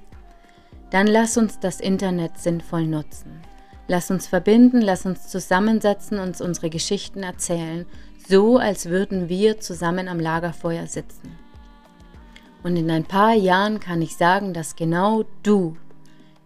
Dann 0.90 1.08
lass 1.08 1.36
uns 1.36 1.60
das 1.60 1.82
Internet 1.82 2.38
sinnvoll 2.38 2.88
nutzen. 2.88 3.42
Lass 3.90 4.10
uns 4.10 4.26
verbinden, 4.26 4.80
lass 4.80 5.06
uns 5.06 5.28
zusammensetzen, 5.28 6.18
uns 6.18 6.40
unsere 6.40 6.70
Geschichten 6.70 7.24
erzählen, 7.24 7.86
so 8.26 8.58
als 8.58 8.86
würden 8.86 9.28
wir 9.28 9.60
zusammen 9.60 10.08
am 10.08 10.22
Lagerfeuer 10.22 10.88
sitzen. 10.88 11.38
Und 12.64 12.78
in 12.78 12.90
ein 12.90 13.04
paar 13.04 13.34
Jahren 13.34 13.82
kann 13.82 14.02
ich 14.02 14.16
sagen, 14.16 14.54
dass 14.54 14.78
genau 14.78 15.26
du 15.44 15.76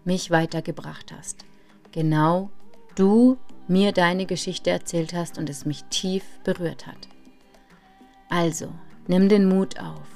mich 0.05 0.31
weitergebracht 0.31 1.13
hast. 1.15 1.45
Genau 1.91 2.49
du 2.95 3.37
mir 3.67 3.91
deine 3.91 4.25
Geschichte 4.25 4.69
erzählt 4.69 5.13
hast 5.13 5.37
und 5.37 5.49
es 5.49 5.65
mich 5.65 5.83
tief 5.85 6.23
berührt 6.43 6.87
hat. 6.87 7.07
Also, 8.29 8.71
Nimm 9.07 9.29
den 9.29 9.47
Mut 9.47 9.79
auf. 9.79 10.07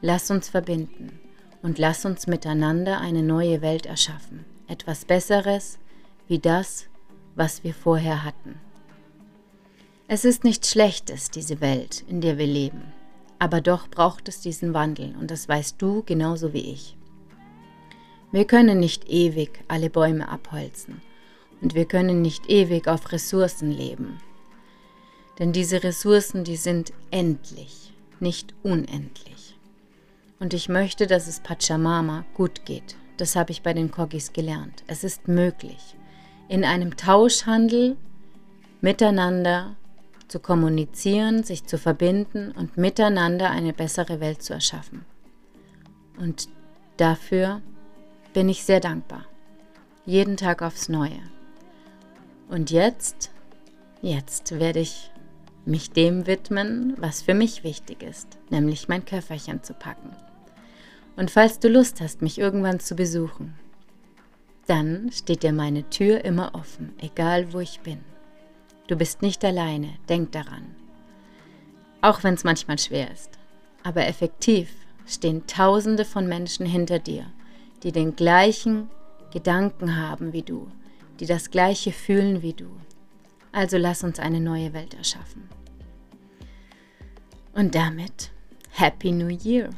Lass 0.00 0.30
uns 0.30 0.48
verbinden 0.48 1.18
und 1.60 1.78
lass 1.78 2.04
uns 2.04 2.28
miteinander 2.28 3.00
eine 3.00 3.24
neue 3.24 3.62
Welt 3.62 3.84
erschaffen. 3.84 4.44
Etwas 4.68 5.04
Besseres 5.04 5.80
wie 6.28 6.38
das, 6.38 6.86
was 7.34 7.64
wir 7.64 7.74
vorher 7.74 8.22
hatten. 8.22 8.60
Es 10.06 10.24
ist 10.24 10.44
nichts 10.44 10.70
Schlechtes, 10.70 11.30
diese 11.30 11.60
Welt, 11.60 12.04
in 12.06 12.20
der 12.20 12.38
wir 12.38 12.46
leben. 12.46 12.92
Aber 13.40 13.60
doch 13.60 13.88
braucht 13.88 14.28
es 14.28 14.40
diesen 14.40 14.72
Wandel 14.72 15.16
und 15.18 15.32
das 15.32 15.48
weißt 15.48 15.82
du 15.82 16.04
genauso 16.04 16.52
wie 16.52 16.72
ich. 16.72 16.96
Wir 18.30 18.44
können 18.44 18.78
nicht 18.78 19.08
ewig 19.08 19.64
alle 19.66 19.90
Bäume 19.90 20.28
abholzen 20.28 21.00
und 21.62 21.74
wir 21.74 21.86
können 21.86 22.20
nicht 22.20 22.50
ewig 22.50 22.88
auf 22.88 23.12
Ressourcen 23.12 23.70
leben. 23.70 24.18
Denn 25.38 25.52
diese 25.52 25.82
Ressourcen, 25.82 26.44
die 26.44 26.56
sind 26.56 26.92
endlich 27.10 27.94
nicht 28.20 28.54
unendlich. 28.62 29.56
Und 30.38 30.54
ich 30.54 30.68
möchte, 30.68 31.06
dass 31.06 31.28
es 31.28 31.40
Pachamama 31.40 32.24
gut 32.34 32.64
geht, 32.64 32.96
das 33.16 33.36
habe 33.36 33.52
ich 33.52 33.62
bei 33.62 33.72
den 33.72 33.90
Corgis 33.90 34.32
gelernt. 34.32 34.82
Es 34.86 35.04
ist 35.04 35.28
möglich, 35.28 35.96
in 36.48 36.64
einem 36.64 36.96
Tauschhandel 36.96 37.96
miteinander 38.80 39.76
zu 40.28 40.40
kommunizieren, 40.40 41.44
sich 41.44 41.64
zu 41.64 41.78
verbinden 41.78 42.52
und 42.52 42.76
miteinander 42.76 43.50
eine 43.50 43.72
bessere 43.72 44.18
Welt 44.18 44.42
zu 44.42 44.54
erschaffen. 44.54 45.04
Und 46.18 46.48
dafür 46.96 47.60
bin 48.32 48.48
ich 48.48 48.64
sehr 48.64 48.80
dankbar. 48.80 49.26
Jeden 50.04 50.36
Tag 50.36 50.62
aufs 50.62 50.88
Neue. 50.88 51.20
Und 52.52 52.70
jetzt, 52.70 53.30
jetzt 54.02 54.60
werde 54.60 54.80
ich 54.80 55.10
mich 55.64 55.90
dem 55.90 56.26
widmen, 56.26 56.92
was 56.98 57.22
für 57.22 57.32
mich 57.32 57.64
wichtig 57.64 58.02
ist, 58.02 58.36
nämlich 58.50 58.88
mein 58.88 59.06
Köfferchen 59.06 59.62
zu 59.62 59.72
packen. 59.72 60.10
Und 61.16 61.30
falls 61.30 61.60
du 61.60 61.68
Lust 61.70 62.02
hast, 62.02 62.20
mich 62.20 62.38
irgendwann 62.38 62.78
zu 62.78 62.94
besuchen, 62.94 63.54
dann 64.66 65.10
steht 65.12 65.44
dir 65.44 65.54
meine 65.54 65.88
Tür 65.88 66.26
immer 66.26 66.54
offen, 66.54 66.92
egal 67.00 67.54
wo 67.54 67.60
ich 67.60 67.80
bin. 67.80 68.00
Du 68.86 68.96
bist 68.96 69.22
nicht 69.22 69.42
alleine, 69.46 69.88
denk 70.10 70.32
daran. 70.32 70.74
Auch 72.02 72.22
wenn 72.22 72.34
es 72.34 72.44
manchmal 72.44 72.78
schwer 72.78 73.10
ist. 73.10 73.30
Aber 73.82 74.06
effektiv 74.06 74.68
stehen 75.06 75.46
Tausende 75.46 76.04
von 76.04 76.26
Menschen 76.26 76.66
hinter 76.66 76.98
dir, 76.98 77.24
die 77.82 77.92
den 77.92 78.14
gleichen 78.14 78.90
Gedanken 79.32 79.96
haben 79.96 80.34
wie 80.34 80.42
du, 80.42 80.70
die 81.20 81.26
das 81.26 81.50
gleiche 81.50 81.92
fühlen 81.92 82.40
wie 82.42 82.54
du. 82.54 82.70
Also 83.52 83.76
lass 83.76 84.02
uns 84.02 84.18
eine 84.18 84.40
neue 84.40 84.72
Welt 84.72 84.94
erschaffen. 84.94 85.48
Und 87.52 87.74
damit 87.74 88.30
Happy 88.70 89.12
New 89.12 89.28
Year! 89.28 89.68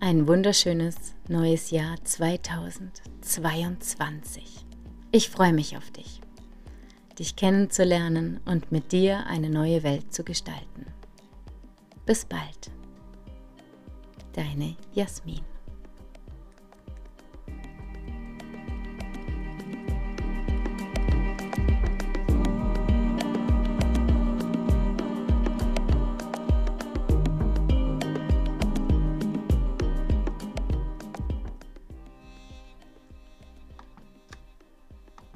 Ein 0.00 0.26
wunderschönes 0.28 0.96
neues 1.28 1.70
Jahr 1.70 1.96
2022. 2.02 4.66
Ich 5.10 5.28
freue 5.30 5.52
mich 5.52 5.76
auf 5.76 5.90
dich, 5.90 6.20
dich 7.18 7.36
kennenzulernen 7.36 8.40
und 8.44 8.72
mit 8.72 8.92
dir 8.92 9.26
eine 9.26 9.50
neue 9.50 9.82
Welt 9.82 10.12
zu 10.12 10.24
gestalten. 10.24 10.86
Bis 12.04 12.24
bald. 12.24 12.70
Deine 14.34 14.76
Jasmin. 14.92 15.55